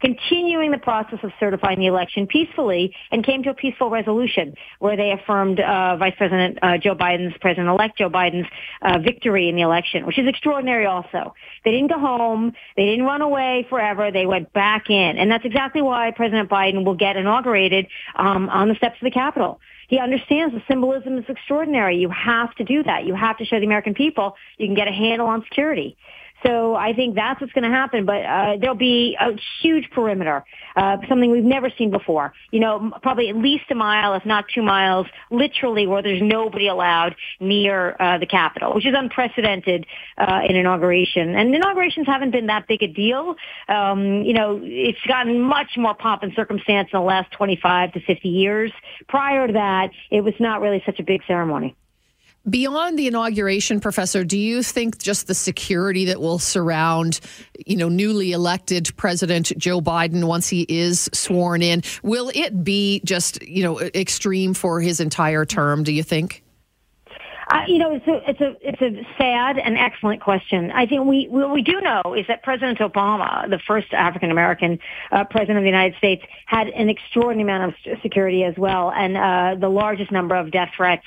continuing 0.00 0.70
the 0.70 0.78
process 0.78 1.18
of 1.22 1.32
certifying 1.38 1.78
the 1.78 1.86
election 1.86 2.26
peacefully 2.26 2.94
and 3.10 3.24
came 3.24 3.42
to 3.42 3.50
a 3.50 3.54
peaceful 3.54 3.90
resolution 3.90 4.54
where 4.78 4.96
they 4.96 5.12
affirmed 5.12 5.60
uh, 5.60 5.96
Vice 5.96 6.14
President 6.16 6.58
uh, 6.62 6.78
Joe 6.78 6.94
Biden's, 6.94 7.36
President-elect 7.40 7.98
Joe 7.98 8.10
Biden's 8.10 8.46
uh, 8.82 8.98
victory 8.98 9.48
in 9.48 9.56
the 9.56 9.62
election, 9.62 10.06
which 10.06 10.18
is 10.18 10.26
extraordinary 10.26 10.86
also. 10.86 11.34
They 11.64 11.70
didn't 11.70 11.90
go 11.90 11.98
home. 11.98 12.52
They 12.76 12.86
didn't 12.86 13.04
run 13.04 13.22
away 13.22 13.66
forever. 13.68 14.10
They 14.10 14.26
went 14.26 14.52
back 14.52 14.90
in. 14.90 15.18
And 15.18 15.30
that's 15.30 15.44
exactly 15.44 15.82
why 15.82 16.10
President 16.10 16.48
Biden 16.48 16.84
will 16.84 16.94
get 16.94 17.16
inaugurated 17.16 17.86
um, 18.14 18.48
on 18.48 18.68
the 18.68 18.74
steps 18.74 18.96
of 19.00 19.04
the 19.04 19.10
Capitol. 19.10 19.60
He 19.88 19.98
understands 19.98 20.54
the 20.54 20.62
symbolism 20.68 21.18
is 21.18 21.24
extraordinary. 21.28 21.96
You 21.96 22.10
have 22.10 22.54
to 22.56 22.64
do 22.64 22.82
that. 22.82 23.04
You 23.04 23.14
have 23.14 23.38
to 23.38 23.44
show 23.44 23.58
the 23.58 23.66
American 23.66 23.94
people 23.94 24.34
you 24.58 24.66
can 24.66 24.74
get 24.74 24.88
a 24.88 24.92
handle 24.92 25.28
on 25.28 25.44
security. 25.44 25.96
So 26.46 26.76
I 26.76 26.92
think 26.92 27.16
that's 27.16 27.40
what's 27.40 27.52
going 27.52 27.68
to 27.68 27.76
happen. 27.76 28.06
But 28.06 28.24
uh, 28.24 28.56
there'll 28.60 28.76
be 28.76 29.16
a 29.20 29.32
huge 29.60 29.90
perimeter, 29.90 30.44
uh, 30.76 30.98
something 31.08 31.30
we've 31.30 31.44
never 31.44 31.70
seen 31.76 31.90
before. 31.90 32.32
You 32.52 32.60
know, 32.60 32.92
probably 33.02 33.28
at 33.28 33.36
least 33.36 33.64
a 33.70 33.74
mile, 33.74 34.14
if 34.14 34.24
not 34.24 34.44
two 34.54 34.62
miles, 34.62 35.06
literally 35.30 35.86
where 35.86 36.02
there's 36.02 36.22
nobody 36.22 36.68
allowed 36.68 37.16
near 37.40 37.96
uh, 37.98 38.18
the 38.18 38.26
Capitol, 38.26 38.74
which 38.74 38.86
is 38.86 38.94
unprecedented 38.96 39.86
uh, 40.18 40.40
in 40.48 40.56
inauguration. 40.56 41.34
And 41.34 41.54
inaugurations 41.54 42.06
haven't 42.06 42.30
been 42.30 42.46
that 42.46 42.68
big 42.68 42.82
a 42.82 42.88
deal. 42.88 43.34
Um, 43.68 44.22
you 44.22 44.34
know, 44.34 44.60
it's 44.62 44.98
gotten 45.08 45.40
much 45.40 45.76
more 45.76 45.94
pomp 45.94 46.22
and 46.22 46.32
circumstance 46.34 46.90
in 46.92 46.98
the 46.98 47.04
last 47.04 47.32
25 47.32 47.92
to 47.94 48.00
50 48.00 48.28
years. 48.28 48.72
Prior 49.08 49.46
to 49.46 49.52
that, 49.54 49.90
it 50.10 50.22
was 50.22 50.34
not 50.38 50.60
really 50.60 50.82
such 50.86 51.00
a 51.00 51.02
big 51.02 51.22
ceremony. 51.26 51.76
Beyond 52.48 52.96
the 52.96 53.08
inauguration, 53.08 53.80
Professor, 53.80 54.22
do 54.22 54.38
you 54.38 54.62
think 54.62 54.98
just 54.98 55.26
the 55.26 55.34
security 55.34 56.04
that 56.04 56.20
will 56.20 56.38
surround, 56.38 57.18
you 57.66 57.76
know, 57.76 57.88
newly 57.88 58.30
elected 58.30 58.96
President 58.96 59.52
Joe 59.58 59.80
Biden 59.80 60.24
once 60.24 60.48
he 60.48 60.64
is 60.68 61.10
sworn 61.12 61.60
in, 61.60 61.82
will 62.04 62.30
it 62.36 62.62
be 62.62 63.00
just, 63.04 63.42
you 63.42 63.64
know, 63.64 63.80
extreme 63.80 64.54
for 64.54 64.80
his 64.80 65.00
entire 65.00 65.44
term? 65.44 65.82
Do 65.82 65.92
you 65.92 66.04
think? 66.04 66.44
Uh, 67.48 67.62
you 67.68 67.78
know, 67.78 67.94
it's 67.94 68.06
a 68.08 68.30
it's 68.30 68.40
a 68.40 68.56
it's 68.60 68.82
a 68.82 69.06
sad 69.16 69.56
and 69.56 69.78
excellent 69.78 70.20
question. 70.20 70.72
I 70.72 70.84
think 70.86 71.04
we 71.04 71.28
what 71.28 71.52
we 71.52 71.62
do 71.62 71.80
know 71.80 72.02
is 72.16 72.26
that 72.26 72.42
President 72.42 72.78
Obama, 72.80 73.48
the 73.48 73.60
first 73.60 73.92
African 73.92 74.32
American 74.32 74.80
uh, 75.12 75.22
president 75.24 75.58
of 75.58 75.62
the 75.62 75.70
United 75.70 75.96
States, 75.96 76.24
had 76.46 76.68
an 76.68 76.88
extraordinary 76.88 77.48
amount 77.48 77.74
of 77.86 78.00
security 78.02 78.42
as 78.42 78.56
well, 78.56 78.90
and 78.90 79.16
uh, 79.16 79.54
the 79.60 79.68
largest 79.68 80.10
number 80.10 80.34
of 80.34 80.50
death 80.50 80.72
threats 80.76 81.06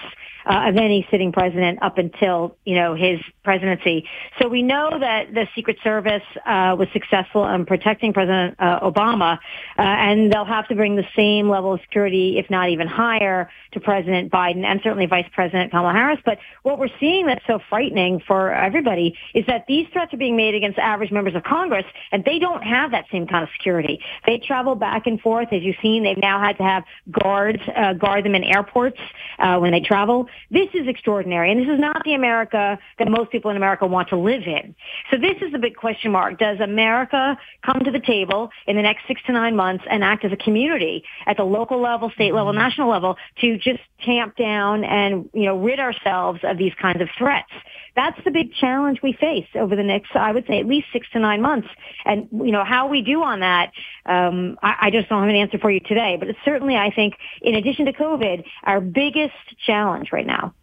uh, 0.50 0.70
of 0.70 0.78
any 0.78 1.08
sitting 1.12 1.32
president 1.32 1.82
up 1.84 1.98
until 1.98 2.58
you 2.66 2.76
know 2.76 2.96
his 2.96 3.20
presidency. 3.44 4.06
So 4.40 4.48
we 4.48 4.64
know 4.64 4.98
that 5.00 5.34
the 5.34 5.48
Secret 5.56 5.78
Service 5.84 6.24
uh, 6.46 6.76
was 6.78 6.88
successful 6.92 7.48
in 7.48 7.66
protecting 7.66 8.14
President 8.14 8.56
uh, 8.60 8.80
Obama, 8.80 9.38
uh, 9.38 9.82
and 9.82 10.32
they'll 10.34 10.46
have 10.46 10.68
to 10.70 10.76
bring 10.76 10.96
the 10.96 11.08
same 11.16 11.50
level 11.50 11.74
of 11.74 11.82
security, 11.82 12.40
if 12.40 12.50
not 12.50 12.70
even 12.70 12.88
higher, 12.88 13.50
to 13.74 13.80
President 13.80 14.32
Biden 14.32 14.66
and 14.66 14.82
certainly 14.84 15.06
Vice 15.06 15.28
President 15.34 15.70
Kamala 15.70 15.94
Harris. 15.94 16.20
But 16.26 16.40
what 16.64 16.80
we're 16.80 16.90
seeing 17.00 17.28
that's 17.28 17.46
so 17.46 17.60
frightening 17.70 18.20
for 18.20 18.52
everybody 18.52 19.16
is 19.36 19.46
that 19.46 19.66
these 19.68 19.88
threats 19.94 20.14
are 20.14 20.18
being 20.18 20.36
made 20.36 20.56
against 20.56 20.80
average 20.80 21.12
members 21.12 21.36
of 21.36 21.44
Congress, 21.44 21.86
and 22.12 22.26
they 22.26 22.40
don't 22.40 22.64
have 22.64 22.92
that 22.92 23.06
same 23.12 23.28
kind 23.28 23.44
of 23.44 23.50
security. 23.56 24.02
They 24.26 24.40
travel 24.40 24.74
back 24.74 25.06
and 25.06 25.22
forth, 25.22 25.50
as 25.52 25.62
you've 25.62 25.76
seen. 25.82 26.04
They've 26.04 26.18
now 26.18 26.40
had 26.40 26.58
to 26.58 26.64
have 26.64 26.84
guards 27.12 27.62
uh, 27.76 27.94
guard 27.94 28.26
them 28.26 28.34
in 28.34 28.44
airports 28.44 29.00
uh, 29.38 29.60
when 29.60 29.72
they 29.72 29.82
travel. 29.82 30.28
This 30.52 30.70
is 30.74 30.88
extraordinary, 30.88 31.52
and 31.52 31.60
this 31.60 31.72
is 31.74 31.80
not 31.80 32.04
the 32.04 32.14
America 32.14 32.80
that 32.98 33.08
most 33.10 33.32
people 33.32 33.52
in 33.52 33.58
America 33.58 33.86
want 33.86 34.10
to 34.10 34.18
live 34.18 34.44
in. 34.44 34.76
So 35.12 35.18
this 35.18 35.36
is 35.42 35.52
the 35.52 35.60
big 35.60 35.76
question 35.76 36.12
mark. 36.12 36.40
Does 36.40 36.60
America 36.60 37.38
come 37.64 37.80
to 37.84 37.92
the 37.92 38.00
table 38.00 38.52
in 38.68 38.76
the 38.76 38.82
next 38.82 39.08
six 39.08 39.22
to 39.28 39.32
nine 39.32 39.56
months 39.56 39.84
and 39.90 40.04
act 40.04 40.26
as 40.26 40.32
a 40.32 40.38
community 40.38 41.04
at 41.26 41.38
the 41.38 41.44
local 41.44 41.82
level, 41.82 42.10
state 42.12 42.34
level, 42.34 42.52
mm-hmm. 42.52 42.60
national 42.60 42.90
level 42.90 43.18
to 43.42 43.58
just 43.58 43.82
tamp 44.04 44.36
down 44.36 44.84
and, 44.84 45.30
you 45.34 45.46
know, 45.46 45.58
rid 45.58 45.80
ourselves 45.80 46.40
of 46.44 46.58
these 46.58 46.74
kinds 46.82 47.02
of 47.02 47.10
threats? 47.18 47.52
That's 47.96 48.24
the 48.24 48.32
big 48.32 48.54
challenge 48.54 49.02
we 49.02 49.14
face 49.14 49.48
over 49.56 49.76
the 49.76 49.84
next, 49.84 50.16
I 50.16 50.32
would 50.32 50.48
say, 50.48 50.60
at 50.60 50.66
least 50.66 50.88
six 50.94 51.08
to 51.12 51.20
nine 51.20 51.42
months. 51.42 51.68
And, 52.06 52.30
you 52.32 52.52
know, 52.52 52.64
how 52.64 52.88
we 52.88 53.02
do 53.02 53.24
on 53.24 53.42
that, 53.42 53.72
um, 54.06 54.58
I, 54.64 54.76
I 54.84 54.92
just 54.92 55.10
don't 55.10 55.22
have 55.22 55.30
an 55.30 55.36
answer 55.36 55.58
for 55.58 55.70
you 55.70 55.82
today. 55.82 56.16
But 56.18 56.30
it's 56.30 56.40
certainly, 56.46 56.78
I 56.78 56.92
think, 56.92 57.16
in 57.42 57.56
addition 57.56 57.86
to 57.86 57.94
COVID, 57.94 58.46
our 58.64 58.80
biggest 58.80 59.34
challenge 59.66 60.12
right 60.14 60.19
now. 60.26 60.54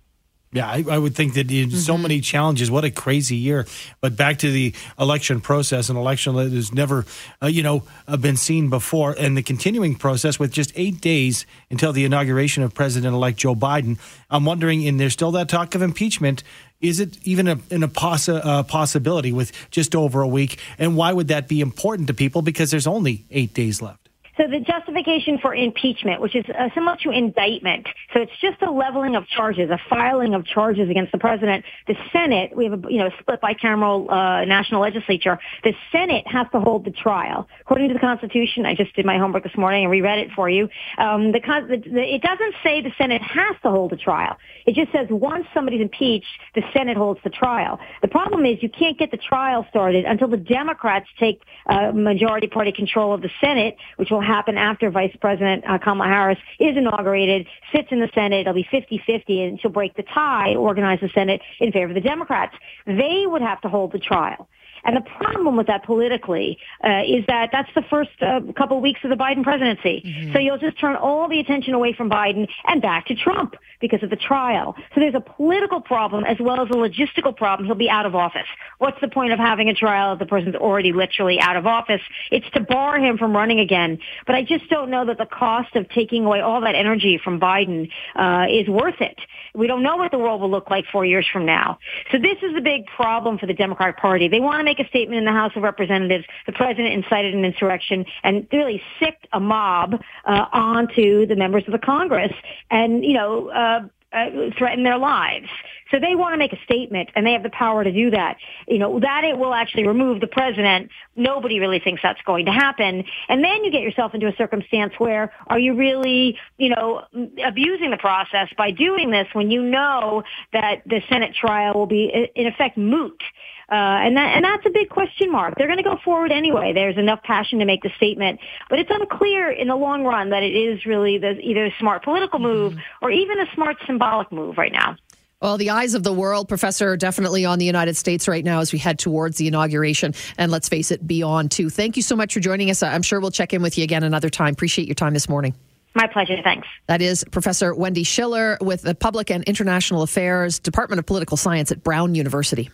Yeah, 0.53 0.69
I, 0.69 0.85
I, 0.89 0.97
would 0.97 1.15
think 1.15 1.35
that 1.35 1.51
in 1.51 1.69
mm-hmm. 1.69 1.77
so 1.77 1.99
many 1.99 2.21
challenges. 2.21 2.71
What 2.71 2.85
a 2.85 2.91
crazy 2.91 3.37
year! 3.37 3.67
But 4.01 4.17
back 4.17 4.39
to 4.39 4.51
the 4.51 4.75
election 4.99 5.41
process, 5.41 5.91
an 5.91 5.97
election 5.97 6.37
that 6.37 6.51
has 6.53 6.73
never, 6.73 7.05
uh, 7.43 7.49
you 7.49 7.63
know, 7.63 7.83
uh, 8.09 8.17
been 8.17 8.37
seen 8.37 8.71
before, 8.71 9.15
and 9.19 9.37
the 9.37 9.43
continuing 9.43 9.97
process 9.97 10.39
with 10.39 10.53
just 10.53 10.73
eight 10.77 11.01
days 11.01 11.45
until 11.71 11.93
the 11.93 12.05
inauguration 12.05 12.63
of 12.63 12.73
President-elect 12.73 13.37
Joe 13.37 13.55
Biden. 13.55 13.99
I'm 14.31 14.45
wondering, 14.47 14.87
and 14.87 14.99
there's 14.99 15.13
still 15.13 15.33
that 15.33 15.51
talk 15.51 15.75
of 15.75 15.83
impeachment. 15.83 16.43
Is 16.81 17.01
it 17.01 17.19
even 17.25 17.49
a, 17.49 17.59
in 17.71 17.83
a 17.83 17.89
possi- 17.89 18.41
uh, 18.43 18.63
possibility 18.63 19.33
with 19.33 19.53
just 19.71 19.95
over 19.95 20.23
a 20.23 20.29
week? 20.29 20.59
And 20.79 20.97
why 20.97 21.13
would 21.13 21.29
that 21.29 21.49
be 21.49 21.61
important 21.61 22.07
to 22.09 22.15
people? 22.15 22.41
Because 22.41 22.71
there's 22.71 22.87
only 22.87 23.27
eight 23.31 23.53
days 23.53 23.83
left. 23.83 24.06
So 24.37 24.47
the 24.47 24.61
justification 24.61 25.39
for 25.39 25.55
impeachment, 25.55 26.21
which 26.21 26.37
is 26.37 26.45
uh, 26.49 26.69
similar 26.75 26.97
to 27.05 27.11
indictment, 27.11 27.87
so 28.13 28.21
it's 28.21 28.39
just 28.41 28.61
a 28.61 28.71
leveling 28.71 29.17
of 29.17 29.27
charges, 29.29 29.71
a 29.71 29.79
filing 29.89 30.35
of 30.35 30.45
charges 30.45 30.91
against 30.91 31.13
the 31.13 31.19
president. 31.19 31.65
The 31.87 31.95
Senate, 32.13 32.55
we 32.55 32.65
have 32.67 32.85
a 32.85 32.93
you 32.93 32.99
know 32.99 33.11
split 33.21 33.41
bicameral 33.41 34.11
uh, 34.11 34.45
national 34.45 34.83
legislature. 34.83 35.39
The 35.65 35.73
Senate 35.91 36.27
has 36.27 36.47
to 36.53 36.61
hold 36.61 36.85
the 36.85 36.91
trial 36.91 37.49
according 37.63 37.89
to 37.89 37.95
the 37.95 38.01
Constitution. 38.01 38.67
I 38.67 38.75
just 38.75 38.95
did 38.95 39.07
my 39.07 39.19
homework 39.19 39.43
this 39.43 39.57
morning 39.57 39.85
and 39.85 39.91
reread 39.91 40.19
it 40.19 40.31
for 40.37 40.51
you. 40.51 40.69
Um, 40.99 41.33
the, 41.33 41.41
the, 41.41 41.91
the, 41.91 42.15
it 42.15 42.23
doesn't 42.23 42.55
say 42.63 42.83
the 42.83 42.93
Senate 42.99 43.23
has 43.23 43.57
to 43.63 43.71
hold 43.71 43.93
a 43.93 43.97
trial. 43.97 44.37
It 44.67 44.75
just 44.75 44.93
says 44.93 45.07
once 45.11 45.47
somebody's 45.55 45.81
impeached, 45.81 46.27
the 46.55 46.63
Senate 46.75 46.97
holds 46.97 47.21
the 47.25 47.31
trial. 47.31 47.79
The 48.03 48.09
problem 48.09 48.45
is 48.45 48.63
you 48.63 48.69
can't 48.69 48.99
get 48.99 49.11
the 49.11 49.17
trial 49.17 49.67
started 49.71 50.05
until 50.05 50.29
the 50.29 50.37
Democrats 50.37 51.09
take 51.19 51.41
uh, 51.67 51.93
majority 51.93 52.49
party 52.49 52.73
control 52.73 53.15
of 53.15 53.23
the 53.23 53.31
Senate, 53.41 53.77
which 53.97 54.11
will 54.11 54.26
happen 54.27 54.59
after 54.59 54.91
Vice 54.91 55.15
President 55.21 55.65
uh, 55.69 55.79
Kamala 55.79 56.09
Harris 56.09 56.39
is 56.59 56.77
inaugurated, 56.77 57.47
sits 57.75 57.89
in 57.91 58.01
the 58.01 58.11
Senate. 58.15 58.47
It'll 58.47 58.55
be 58.55 58.65
50-50, 58.65 59.49
and 59.49 59.61
she'll 59.61 59.71
break 59.71 59.95
the 59.95 60.03
tie, 60.03 60.55
organize 60.55 61.01
the 61.01 61.11
Senate 61.15 61.41
in 61.61 61.73
favor 61.73 61.89
of 61.89 61.95
the 61.95 62.01
Democrats. 62.01 62.55
They 62.87 63.25
would 63.27 63.43
have 63.43 63.61
to 63.63 63.69
hold 63.69 63.93
the 63.93 63.99
trial. 63.99 64.49
And 64.87 64.97
the 64.97 65.03
problem 65.03 65.57
with 65.57 65.67
that 65.67 65.85
politically 65.85 66.59
uh, 66.83 67.03
is 67.07 67.25
that 67.27 67.51
that's 67.53 67.69
the 67.75 67.83
first 67.91 68.11
uh, 68.23 68.41
couple 68.57 68.81
weeks 68.81 69.01
of 69.05 69.11
the 69.11 69.17
Biden 69.17 69.43
presidency. 69.43 70.03
Mm-hmm. 70.07 70.33
So 70.33 70.39
you'll 70.39 70.59
just 70.59 70.79
turn 70.79 70.97
all 70.97 71.29
the 71.29 71.41
attention 71.41 71.75
away 71.75 71.93
from 71.93 72.09
Biden 72.09 72.49
and 72.67 72.81
back 72.81 73.07
to 73.07 73.15
Trump 73.15 73.57
because 73.81 74.03
of 74.03 74.11
the 74.11 74.17
trial. 74.17 74.75
So 74.95 75.01
there's 75.01 75.15
a 75.15 75.21
political 75.21 75.81
problem 75.81 76.25
as 76.25 76.37
well 76.41 76.61
as 76.61 76.69
a 76.71 76.75
logistical 76.75 77.37
problem. 77.37 77.67
He'll 77.67 77.75
be 77.75 77.91
out 77.91 78.07
of 78.07 78.15
office. 78.15 78.47
What's 78.79 79.01
the 79.01 79.09
point 79.09 79.33
of 79.33 79.39
having 79.39 79.69
a 79.69 79.75
trial 79.75 80.15
if 80.15 80.19
the 80.19 80.27
person's 80.27 80.55
already 80.55 80.93
literally 80.93 81.39
out 81.41 81.57
of 81.57 81.67
office? 81.67 82.01
It's 82.31 82.49
to 82.51 82.61
bar 82.61 82.99
him 82.99 83.19
from 83.19 83.35
running 83.35 83.61
again. 83.61 83.99
But 84.27 84.37
I 84.37 84.43
just 84.43 84.69
don't 84.71 84.91
know 84.91 85.05
that 85.07 85.19
the 85.19 85.27
cost 85.27 85.75
of 85.75 85.89
taking 85.91 86.25
away 86.25 86.41
all 86.41 86.61
that 86.61 86.75
energy 86.75 87.21
from 87.23 87.41
Biden 87.41 87.91
uh, 88.15 88.47
is 88.49 88.69
worth 88.69 89.01
it. 89.01 89.19
We 89.55 89.67
don't 89.67 89.83
know 89.83 89.97
what 89.97 90.11
the 90.11 90.19
world 90.19 90.41
will 90.41 90.51
look 90.51 90.71
like 90.71 90.85
four 90.93 91.05
years 91.05 91.27
from 91.33 91.47
now. 91.47 91.79
So 92.13 92.19
this 92.19 92.37
is 92.43 92.55
the 92.55 92.61
big 92.61 92.87
problem 92.87 93.39
for 93.39 93.47
the 93.47 93.55
Democratic 93.55 93.97
Party. 93.97 94.29
They 94.29 94.41
want 94.41 94.61
to 94.61 94.65
make 94.65 94.76
make 94.77 94.87
a 94.87 94.89
statement 94.89 95.19
in 95.19 95.25
the 95.25 95.33
House 95.33 95.53
of 95.57 95.63
Representatives. 95.63 96.25
The 96.47 96.53
president 96.53 96.93
incited 96.93 97.35
an 97.35 97.45
insurrection 97.45 98.05
and 98.23 98.47
really 98.53 98.83
sicked 99.01 99.27
a 99.33 99.41
mob 99.41 100.01
uh, 100.25 100.47
onto 100.53 101.27
the 101.27 101.37
members 101.37 101.65
of 101.67 101.73
the 101.73 101.79
Congress. 101.79 102.33
And, 102.71 103.05
you 103.05 103.15
know, 103.15 103.49
uh, 103.49 103.87
uh, 104.13 104.51
their 104.85 104.99
lives. 104.99 105.49
So 105.91 105.99
they 106.01 106.15
want 106.15 106.35
to 106.35 106.39
make 106.39 106.53
a 106.53 106.63
statement, 106.65 107.11
and 107.15 107.27
they 107.27 107.33
have 107.33 107.43
the 107.43 107.51
power 107.51 107.85
to 107.85 107.93
do 107.93 108.11
that. 108.11 108.37
You 108.67 108.79
know 108.79 109.01
that 109.01 109.25
it 109.25 109.39
will 109.39 109.55
actually 109.55 109.87
remove 109.87 110.21
the 110.21 110.27
president. 110.27 110.91
Nobody 111.15 111.61
really 111.61 111.79
thinks 111.79 112.03
that's 112.03 112.21
going 112.23 112.47
to 112.47 112.53
happen, 112.53 113.05
and 113.29 113.45
then 113.45 113.65
you 113.65 113.71
get 113.71 113.83
yourself 113.83 114.15
into 114.15 114.27
a 114.27 114.35
circumstance 114.37 114.95
where 114.99 115.33
are 115.47 115.59
you 115.59 115.75
really, 115.75 116.39
you 116.59 116.71
know, 116.71 117.05
abusing 117.45 117.91
the 117.91 117.99
process 117.99 118.49
by 118.57 118.71
doing 118.71 119.11
this 119.11 119.27
when 119.33 119.51
you 119.51 119.63
know 119.63 120.23
that 120.53 120.83
the 120.87 121.03
Senate 121.09 121.35
trial 121.35 121.75
will 121.75 121.87
be 121.87 122.29
in 122.35 122.47
effect 122.47 122.77
moot. 122.77 123.21
Uh, 123.69 123.75
and 123.75 124.17
that 124.17 124.37
and 124.37 124.45
that's 124.45 124.65
a 124.65 124.71
big 124.71 124.89
question 124.89 125.31
mark. 125.31 125.55
They're 125.59 125.67
going 125.67 125.79
to 125.79 125.83
go 125.83 125.99
forward 126.05 126.31
anyway. 126.31 126.73
There's 126.73 126.97
enough 126.97 127.21
passion 127.25 127.59
to 127.59 127.65
make 127.65 127.83
the 127.83 127.91
statement, 127.97 128.39
but 128.71 128.79
it's 128.79 128.91
unclear 128.93 129.51
in 129.51 129.67
the 129.67 129.75
long 129.75 130.05
run 130.05 130.31
that 130.31 130.45
it 130.45 130.55
is 130.55 130.87
really 130.87 131.19
the, 131.19 131.37
either 131.41 131.67
a 131.67 131.75
smart 131.81 132.05
political 132.05 132.39
move 132.39 132.75
mm-hmm. 132.75 133.05
or 133.05 133.11
even 133.11 133.41
a 133.41 133.47
smart 133.55 133.77
symbolic 133.85 134.31
move 134.31 134.57
right 134.57 134.71
now. 134.71 134.97
Well, 135.43 135.59
the 135.59 135.71
eyes 135.71 135.93
of 135.93 136.03
the 136.03 136.15
world, 136.15 136.49
Professor, 136.49 136.93
are 136.93 136.97
definitely 136.97 137.45
on 137.45 137.59
the 137.59 137.67
United 137.67 137.97
States 137.97 138.27
right 138.27 138.43
now 138.43 138.61
as 138.61 138.73
we 138.73 138.79
head 138.79 138.99
towards 138.99 139.37
the 139.37 139.47
inauguration. 139.47 140.15
And 140.39 140.51
let's 140.51 140.69
face 140.69 140.91
it, 140.91 141.07
beyond 141.07 141.51
too. 141.51 141.69
Thank 141.69 141.97
you 141.97 142.03
so 142.03 142.17
much 142.17 142.33
for 142.33 142.41
joining 142.41 142.71
us. 142.71 142.83
I'm 142.83 143.03
sure 143.03 143.21
we'll 143.21 143.31
check 143.31 143.53
in 143.53 143.61
with 143.61 143.77
you 143.77 143.85
again 143.85 144.03
another 144.03 144.31
time. 144.31 144.55
Appreciate 144.55 144.89
your 144.89 144.95
time 144.95 145.13
this 145.13 145.29
morning. 145.29 145.55
My 145.95 146.07
pleasure. 146.07 146.37
Thanks. 146.43 146.67
That 146.87 147.03
is 147.03 147.25
Professor 147.31 147.75
Wendy 147.75 148.03
Schiller 148.03 148.57
with 148.61 148.83
the 148.83 148.95
Public 148.95 149.31
and 149.31 149.45
International 149.45 150.03
Affairs 150.03 150.59
Department 150.59 151.01
of 151.01 151.07
Political 151.07 151.37
Science 151.37 151.71
at 151.71 151.83
Brown 151.83 152.15
University. 152.15 152.71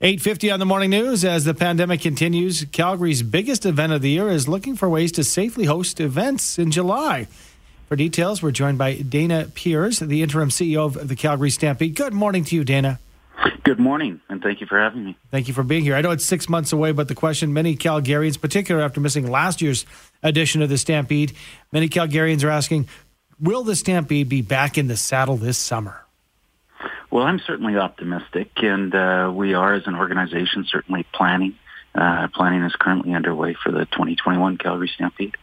850 0.00 0.50
on 0.50 0.58
the 0.58 0.66
morning 0.66 0.90
news 0.90 1.24
as 1.24 1.44
the 1.44 1.54
pandemic 1.54 2.00
continues. 2.00 2.64
Calgary's 2.72 3.22
biggest 3.22 3.64
event 3.64 3.92
of 3.92 4.02
the 4.02 4.10
year 4.10 4.28
is 4.28 4.48
looking 4.48 4.74
for 4.74 4.88
ways 4.88 5.12
to 5.12 5.22
safely 5.22 5.66
host 5.66 6.00
events 6.00 6.58
in 6.58 6.72
July. 6.72 7.28
For 7.92 7.96
details, 7.96 8.42
we're 8.42 8.52
joined 8.52 8.78
by 8.78 8.94
Dana 8.94 9.50
Peers, 9.54 9.98
the 9.98 10.22
interim 10.22 10.48
CEO 10.48 10.86
of 10.86 11.08
the 11.08 11.14
Calgary 11.14 11.50
Stampede. 11.50 11.94
Good 11.94 12.14
morning 12.14 12.42
to 12.44 12.56
you, 12.56 12.64
Dana. 12.64 12.98
Good 13.64 13.78
morning, 13.78 14.22
and 14.30 14.42
thank 14.42 14.62
you 14.62 14.66
for 14.66 14.80
having 14.80 15.04
me. 15.04 15.18
Thank 15.30 15.46
you 15.46 15.52
for 15.52 15.62
being 15.62 15.84
here. 15.84 15.94
I 15.94 16.00
know 16.00 16.10
it's 16.10 16.24
six 16.24 16.48
months 16.48 16.72
away, 16.72 16.92
but 16.92 17.08
the 17.08 17.14
question 17.14 17.52
many 17.52 17.76
Calgarians, 17.76 18.40
particularly 18.40 18.82
after 18.82 18.98
missing 18.98 19.30
last 19.30 19.60
year's 19.60 19.84
edition 20.22 20.62
of 20.62 20.70
the 20.70 20.78
Stampede, 20.78 21.34
many 21.70 21.90
Calgarians 21.90 22.42
are 22.44 22.48
asking 22.48 22.88
Will 23.38 23.62
the 23.62 23.76
Stampede 23.76 24.26
be 24.26 24.40
back 24.40 24.78
in 24.78 24.86
the 24.86 24.96
saddle 24.96 25.36
this 25.36 25.58
summer? 25.58 26.02
Well, 27.10 27.24
I'm 27.24 27.40
certainly 27.40 27.76
optimistic, 27.76 28.52
and 28.56 28.94
uh, 28.94 29.30
we 29.34 29.52
are 29.52 29.74
as 29.74 29.86
an 29.86 29.96
organization 29.96 30.64
certainly 30.66 31.04
planning. 31.12 31.58
Uh, 31.94 32.28
planning 32.28 32.62
is 32.62 32.74
currently 32.74 33.12
underway 33.12 33.52
for 33.52 33.70
the 33.70 33.84
2021 33.84 34.56
Calgary 34.56 34.90
Stampede. 34.94 35.36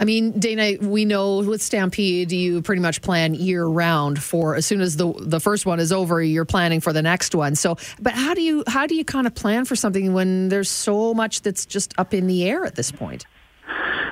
I 0.00 0.06
mean, 0.06 0.40
Dana, 0.40 0.78
we 0.80 1.04
know 1.04 1.40
with 1.40 1.60
Stampede, 1.60 2.32
you 2.32 2.62
pretty 2.62 2.80
much 2.80 3.02
plan 3.02 3.34
year 3.34 3.66
round 3.66 4.22
for 4.22 4.56
as 4.56 4.64
soon 4.64 4.80
as 4.80 4.96
the 4.96 5.12
the 5.20 5.40
first 5.40 5.66
one 5.66 5.78
is 5.78 5.92
over, 5.92 6.22
you're 6.22 6.46
planning 6.46 6.80
for 6.80 6.94
the 6.94 7.02
next 7.02 7.34
one. 7.34 7.54
So, 7.54 7.76
but 8.00 8.14
how 8.14 8.32
do 8.32 8.40
you 8.40 8.64
how 8.66 8.86
do 8.86 8.94
you 8.94 9.04
kind 9.04 9.26
of 9.26 9.34
plan 9.34 9.66
for 9.66 9.76
something 9.76 10.14
when 10.14 10.48
there's 10.48 10.70
so 10.70 11.12
much 11.12 11.42
that's 11.42 11.66
just 11.66 11.92
up 11.98 12.14
in 12.14 12.26
the 12.26 12.48
air 12.48 12.64
at 12.64 12.76
this 12.76 12.90
point? 12.90 13.26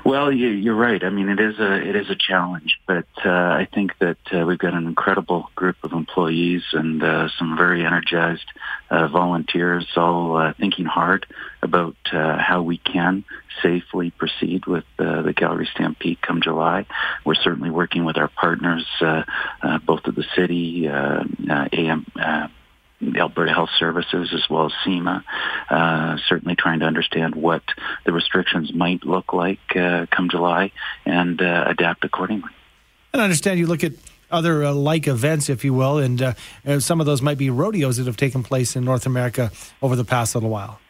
Well, 0.04 0.32
you, 0.32 0.72
are 0.72 0.74
right. 0.74 1.02
I 1.04 1.10
mean, 1.10 1.28
it 1.28 1.40
is 1.40 1.58
a 1.58 1.74
it 1.74 1.94
is 1.94 2.08
a 2.08 2.14
challenge, 2.14 2.80
but 2.86 3.06
uh, 3.24 3.28
I 3.28 3.68
think 3.72 3.98
that 3.98 4.16
uh, 4.32 4.46
we've 4.46 4.58
got 4.58 4.72
an 4.72 4.86
incredible 4.86 5.50
group 5.54 5.76
of 5.82 5.92
employees 5.92 6.62
and 6.72 7.02
uh, 7.02 7.28
some 7.38 7.56
very 7.56 7.84
energized 7.84 8.46
uh, 8.90 9.08
volunteers, 9.08 9.86
all 9.96 10.36
uh, 10.36 10.52
thinking 10.58 10.86
hard 10.86 11.26
about 11.62 11.96
uh, 12.12 12.38
how 12.38 12.62
we 12.62 12.78
can 12.78 13.24
safely 13.62 14.10
proceed 14.10 14.66
with 14.66 14.84
the 14.96 15.34
Calgary 15.36 15.68
Stampede 15.74 16.22
come 16.22 16.40
July. 16.40 16.86
We're 17.24 17.34
certainly 17.34 17.70
working 17.70 18.04
with 18.04 18.16
our 18.16 18.28
partners, 18.28 18.86
both 19.00 20.06
of 20.06 20.14
the 20.14 20.24
city, 20.36 20.86
AM. 20.86 22.06
Alberta 23.16 23.52
Health 23.52 23.70
Services 23.78 24.30
as 24.34 24.48
well 24.50 24.66
as 24.66 24.72
CEMA, 24.84 25.22
uh, 25.70 26.16
certainly 26.28 26.56
trying 26.56 26.80
to 26.80 26.86
understand 26.86 27.34
what 27.34 27.62
the 28.04 28.12
restrictions 28.12 28.72
might 28.72 29.04
look 29.04 29.32
like 29.32 29.60
uh, 29.76 30.06
come 30.10 30.28
July 30.28 30.72
and 31.04 31.40
uh, 31.40 31.64
adapt 31.66 32.04
accordingly. 32.04 32.50
And 33.12 33.22
I 33.22 33.24
understand 33.24 33.58
you 33.58 33.66
look 33.66 33.84
at 33.84 33.92
other 34.30 34.64
uh, 34.64 34.72
like 34.72 35.06
events, 35.06 35.48
if 35.48 35.64
you 35.64 35.72
will, 35.72 35.98
and 35.98 36.20
uh, 36.22 36.80
some 36.80 37.00
of 37.00 37.06
those 37.06 37.22
might 37.22 37.38
be 37.38 37.50
rodeos 37.50 37.96
that 37.96 38.06
have 38.06 38.16
taken 38.16 38.42
place 38.42 38.76
in 38.76 38.84
North 38.84 39.06
America 39.06 39.50
over 39.80 39.96
the 39.96 40.04
past 40.04 40.34
little 40.34 40.50
while. 40.50 40.80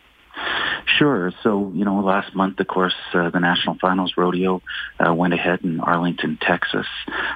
Sure. 0.87 1.33
So, 1.43 1.73
you 1.75 1.85
know, 1.85 2.01
last 2.01 2.35
month, 2.35 2.61
of 2.61 2.67
course, 2.67 2.95
uh, 3.13 3.31
the 3.31 3.41
National 3.41 3.77
Finals 3.81 4.15
Rodeo 4.17 4.63
uh, 4.99 5.13
went 5.15 5.35
ahead 5.35 5.61
in 5.63 5.81
Arlington, 5.81 6.39
Texas. 6.41 6.87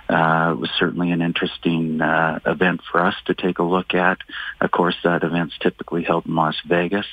Uh, 0.09 0.52
it 0.52 0.59
was 0.59 0.70
certainly 0.78 1.11
an 1.11 1.22
interesting 1.22 2.00
uh, 2.00 2.40
event 2.46 2.81
for 2.90 3.00
us 3.00 3.14
to 3.26 3.35
take 3.35 3.59
a 3.59 3.62
look 3.62 3.94
at. 3.94 4.18
Of 4.61 4.70
course, 4.70 4.96
that 5.05 5.22
event's 5.22 5.55
typically 5.61 6.02
held 6.02 6.26
in 6.26 6.35
Las 6.35 6.57
Vegas. 6.66 7.07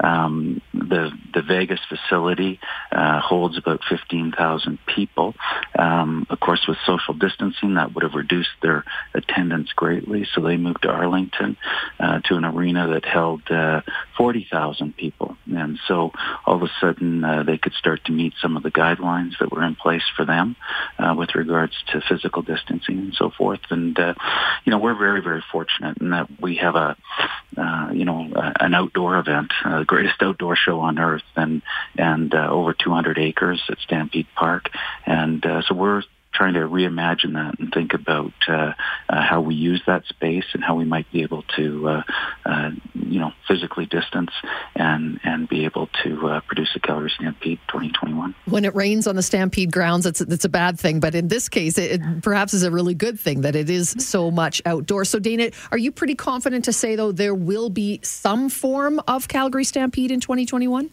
Um, 0.00 0.60
the 0.72 1.10
the 1.32 1.42
Vegas 1.42 1.80
facility 1.88 2.60
uh, 2.92 3.20
holds 3.20 3.58
about 3.58 3.80
15,000 3.88 4.78
people. 4.86 5.34
Um, 5.78 6.26
of 6.30 6.40
course, 6.40 6.64
with 6.68 6.78
social 6.86 7.14
distancing, 7.14 7.74
that 7.74 7.94
would 7.94 8.04
have 8.04 8.14
reduced 8.14 8.50
their 8.62 8.84
attendance 9.14 9.72
greatly. 9.72 10.26
So 10.34 10.40
they 10.40 10.56
moved 10.56 10.82
to 10.82 10.88
Arlington 10.88 11.56
uh, 11.98 12.20
to 12.20 12.36
an 12.36 12.44
arena 12.44 12.88
that 12.88 13.04
held 13.04 13.42
40,000 14.16 14.96
people. 14.96 15.36
And 15.64 15.78
so 15.88 16.12
all 16.46 16.56
of 16.56 16.62
a 16.62 16.70
sudden 16.80 17.24
uh, 17.24 17.42
they 17.42 17.58
could 17.58 17.72
start 17.74 18.04
to 18.04 18.12
meet 18.12 18.34
some 18.40 18.56
of 18.56 18.62
the 18.62 18.70
guidelines 18.70 19.38
that 19.40 19.50
were 19.50 19.64
in 19.64 19.74
place 19.74 20.04
for 20.16 20.24
them 20.24 20.56
uh, 20.98 21.14
with 21.16 21.34
regards 21.34 21.72
to 21.92 22.00
physical 22.08 22.42
distancing 22.42 22.98
and 22.98 23.14
so 23.14 23.30
forth. 23.30 23.60
And, 23.70 23.98
uh, 23.98 24.14
you 24.64 24.70
know, 24.70 24.78
we're 24.78 24.98
very, 24.98 25.22
very 25.22 25.42
fortunate 25.50 25.98
in 25.98 26.10
that 26.10 26.28
we 26.40 26.56
have 26.56 26.76
a, 26.76 26.96
uh, 27.56 27.90
you 27.92 28.04
know, 28.04 28.30
an 28.60 28.74
outdoor 28.74 29.18
event, 29.18 29.52
uh, 29.64 29.80
the 29.80 29.84
greatest 29.84 30.20
outdoor 30.20 30.56
show 30.56 30.80
on 30.80 30.98
earth 30.98 31.22
and, 31.36 31.62
and 31.96 32.34
uh, 32.34 32.48
over 32.50 32.74
200 32.74 33.18
acres 33.18 33.62
at 33.68 33.78
Stampede 33.78 34.26
Park. 34.36 34.70
And 35.06 35.44
uh, 35.44 35.62
so 35.62 35.74
we're 35.74 36.02
trying 36.34 36.54
to 36.54 36.60
reimagine 36.60 37.34
that 37.34 37.58
and 37.58 37.72
think 37.72 37.94
about 37.94 38.32
uh, 38.48 38.72
uh, 39.08 39.22
how 39.22 39.40
we 39.40 39.54
use 39.54 39.82
that 39.86 40.04
space 40.06 40.44
and 40.52 40.62
how 40.62 40.74
we 40.74 40.84
might 40.84 41.10
be 41.12 41.22
able 41.22 41.42
to, 41.56 41.88
uh, 41.88 42.02
uh 42.44 42.70
you 42.94 43.20
know, 43.20 43.32
physically 43.46 43.86
distance 43.86 44.30
and 44.74 45.20
and 45.24 45.48
be 45.48 45.64
able 45.64 45.88
to 46.02 46.28
uh, 46.28 46.40
produce 46.40 46.70
a 46.74 46.80
Calgary 46.80 47.10
Stampede 47.10 47.60
2021. 47.68 48.34
When 48.46 48.64
it 48.64 48.74
rains 48.74 49.06
on 49.06 49.16
the 49.16 49.22
Stampede 49.22 49.72
grounds, 49.72 50.06
it's 50.06 50.20
it's 50.20 50.44
a 50.44 50.48
bad 50.48 50.78
thing, 50.78 51.00
but 51.00 51.14
in 51.14 51.28
this 51.28 51.48
case, 51.48 51.78
it, 51.78 52.00
it 52.00 52.22
perhaps 52.22 52.52
is 52.52 52.64
a 52.64 52.70
really 52.70 52.94
good 52.94 53.18
thing 53.18 53.42
that 53.42 53.54
it 53.54 53.70
is 53.70 53.90
so 53.98 54.30
much 54.30 54.60
outdoors. 54.66 55.08
So, 55.08 55.18
Dana, 55.18 55.50
are 55.70 55.78
you 55.78 55.92
pretty 55.92 56.14
confident 56.14 56.64
to 56.64 56.72
say 56.72 56.96
though 56.96 57.12
there 57.12 57.34
will 57.34 57.70
be 57.70 58.00
some 58.02 58.48
form 58.48 59.00
of 59.06 59.28
Calgary 59.28 59.64
Stampede 59.64 60.10
in 60.10 60.20
2021? 60.20 60.90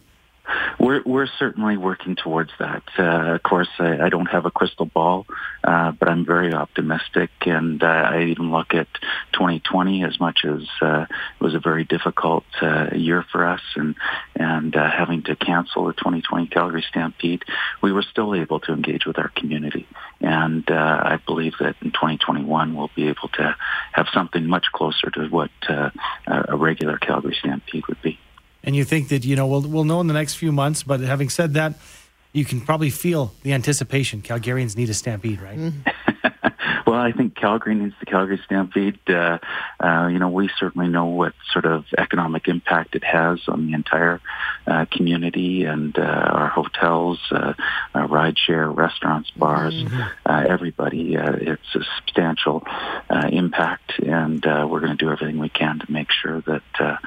We're 0.78 1.02
we're 1.04 1.28
certainly 1.38 1.76
working 1.76 2.16
towards 2.16 2.50
that. 2.58 2.82
Uh, 2.98 3.34
of 3.34 3.42
course, 3.42 3.68
I, 3.78 4.06
I 4.06 4.08
don't 4.08 4.26
have 4.26 4.46
a 4.46 4.50
crystal 4.50 4.86
ball, 4.86 5.26
uh, 5.62 5.92
but 5.92 6.08
I'm 6.08 6.24
very 6.24 6.52
optimistic, 6.52 7.30
and 7.46 7.82
uh, 7.82 7.86
I 7.86 8.24
even 8.24 8.50
look 8.50 8.74
at 8.74 8.88
2020 9.34 10.04
as 10.04 10.18
much 10.18 10.44
as 10.44 10.62
uh, 10.80 11.06
it 11.08 11.44
was 11.44 11.54
a 11.54 11.60
very 11.60 11.84
difficult 11.84 12.44
uh, 12.60 12.88
year 12.94 13.24
for 13.30 13.46
us, 13.46 13.60
and 13.76 13.94
and 14.34 14.74
uh, 14.74 14.90
having 14.90 15.22
to 15.24 15.36
cancel 15.36 15.86
the 15.86 15.92
2020 15.92 16.48
Calgary 16.48 16.84
Stampede, 16.88 17.44
we 17.80 17.92
were 17.92 18.02
still 18.02 18.34
able 18.34 18.58
to 18.60 18.72
engage 18.72 19.06
with 19.06 19.18
our 19.18 19.28
community, 19.28 19.86
and 20.20 20.64
I 20.68 21.20
believe 21.24 21.54
that 21.60 21.76
in 21.82 21.92
2021 21.92 22.74
we'll 22.74 22.90
be 22.96 23.08
able 23.08 23.28
to 23.34 23.56
have 23.92 24.06
something 24.12 24.46
much 24.46 24.66
closer 24.72 25.10
to 25.10 25.28
what 25.28 25.50
a 25.68 26.56
regular 26.56 26.98
Calgary 26.98 27.36
Stampede 27.38 27.86
would 27.86 28.02
be 28.02 28.18
and 28.64 28.76
you 28.76 28.84
think 28.84 29.08
that 29.08 29.24
you 29.24 29.36
know 29.36 29.46
we'll 29.46 29.62
we'll 29.62 29.84
know 29.84 30.00
in 30.00 30.06
the 30.06 30.14
next 30.14 30.34
few 30.34 30.52
months. 30.52 30.82
But 30.82 31.00
having 31.00 31.28
said 31.28 31.54
that, 31.54 31.74
you 32.32 32.44
can 32.44 32.60
probably 32.60 32.90
feel 32.90 33.32
the 33.42 33.52
anticipation. 33.52 34.22
Calgarians 34.22 34.76
need 34.76 34.90
a 34.90 34.94
stampede, 34.94 35.40
right? 35.40 35.58
Mm-hmm. 35.58 36.10
well, 36.92 37.00
I 37.00 37.12
think 37.12 37.34
Calgary 37.34 37.74
needs 37.74 37.94
the 38.00 38.04
Calgary 38.04 38.38
Stampede. 38.44 38.98
Uh, 39.08 39.38
uh, 39.80 40.08
you 40.08 40.18
know, 40.18 40.28
we 40.28 40.50
certainly 40.58 40.88
know 40.88 41.06
what 41.06 41.32
sort 41.50 41.64
of 41.64 41.86
economic 41.96 42.48
impact 42.48 42.94
it 42.94 43.02
has 43.02 43.40
on 43.48 43.66
the 43.66 43.72
entire 43.72 44.20
uh, 44.66 44.84
community 44.90 45.64
and 45.64 45.98
uh, 45.98 46.02
our 46.02 46.48
hotels, 46.48 47.18
uh, 47.30 47.54
our 47.94 48.06
rideshare, 48.08 48.76
restaurants, 48.76 49.30
bars, 49.30 49.72
mm-hmm. 49.72 50.02
Uh, 50.26 50.44
everybody. 50.46 51.14
it's 51.14 51.74
a 51.74 51.80
substantial 51.96 52.62
impact, 53.30 53.98
and 53.98 54.44
we're 54.44 54.80
going 54.80 54.94
to 54.94 55.02
do 55.02 55.10
everything 55.10 55.38
we 55.38 55.48
can 55.48 55.78
to 55.78 55.90
make 55.90 56.10
sure 56.10 56.42
that 56.42 56.98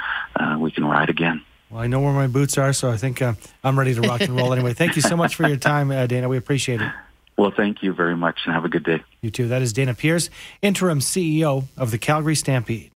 we 0.60 0.72
can 0.72 0.84
ride 0.84 1.12
again. 1.12 1.44
Well, 1.70 1.82
I 1.82 1.88
know 1.88 2.00
where 2.00 2.14
my 2.14 2.28
boots 2.28 2.58
are, 2.58 2.74
so 2.74 2.90
I 2.90 2.98
think 2.98 3.22
uh, 3.22 3.34
I'm 3.64 3.78
ready 3.78 3.94
to 3.94 4.02
rock 4.02 4.22
and 4.22 4.36
roll 4.36 4.52
anyway. 4.52 4.74
Thank 4.74 4.96
you 4.96 5.04
so 5.04 5.16
much 5.16 5.36
for 5.36 5.48
your 5.48 5.58
time, 5.58 5.92
uh, 5.92 6.08
Dana. 6.08 6.28
We 6.28 6.38
appreciate 6.38 6.82
it. 6.82 6.92
Well, 7.38 7.52
thank 7.56 7.84
you 7.84 7.94
very 7.94 8.16
much 8.16 8.42
and 8.46 8.54
have 8.54 8.64
a 8.66 8.70
good 8.70 8.84
day. 8.84 9.04
You 9.22 9.30
too. 9.30 9.48
That 9.48 9.62
is 9.62 9.74
Dana 9.74 9.94
Peers, 9.94 10.30
interim 10.62 11.00
CEO 11.00 11.66
of 11.78 11.92
the 11.92 11.98
Calgary 11.98 12.36
Stampede. 12.36 12.92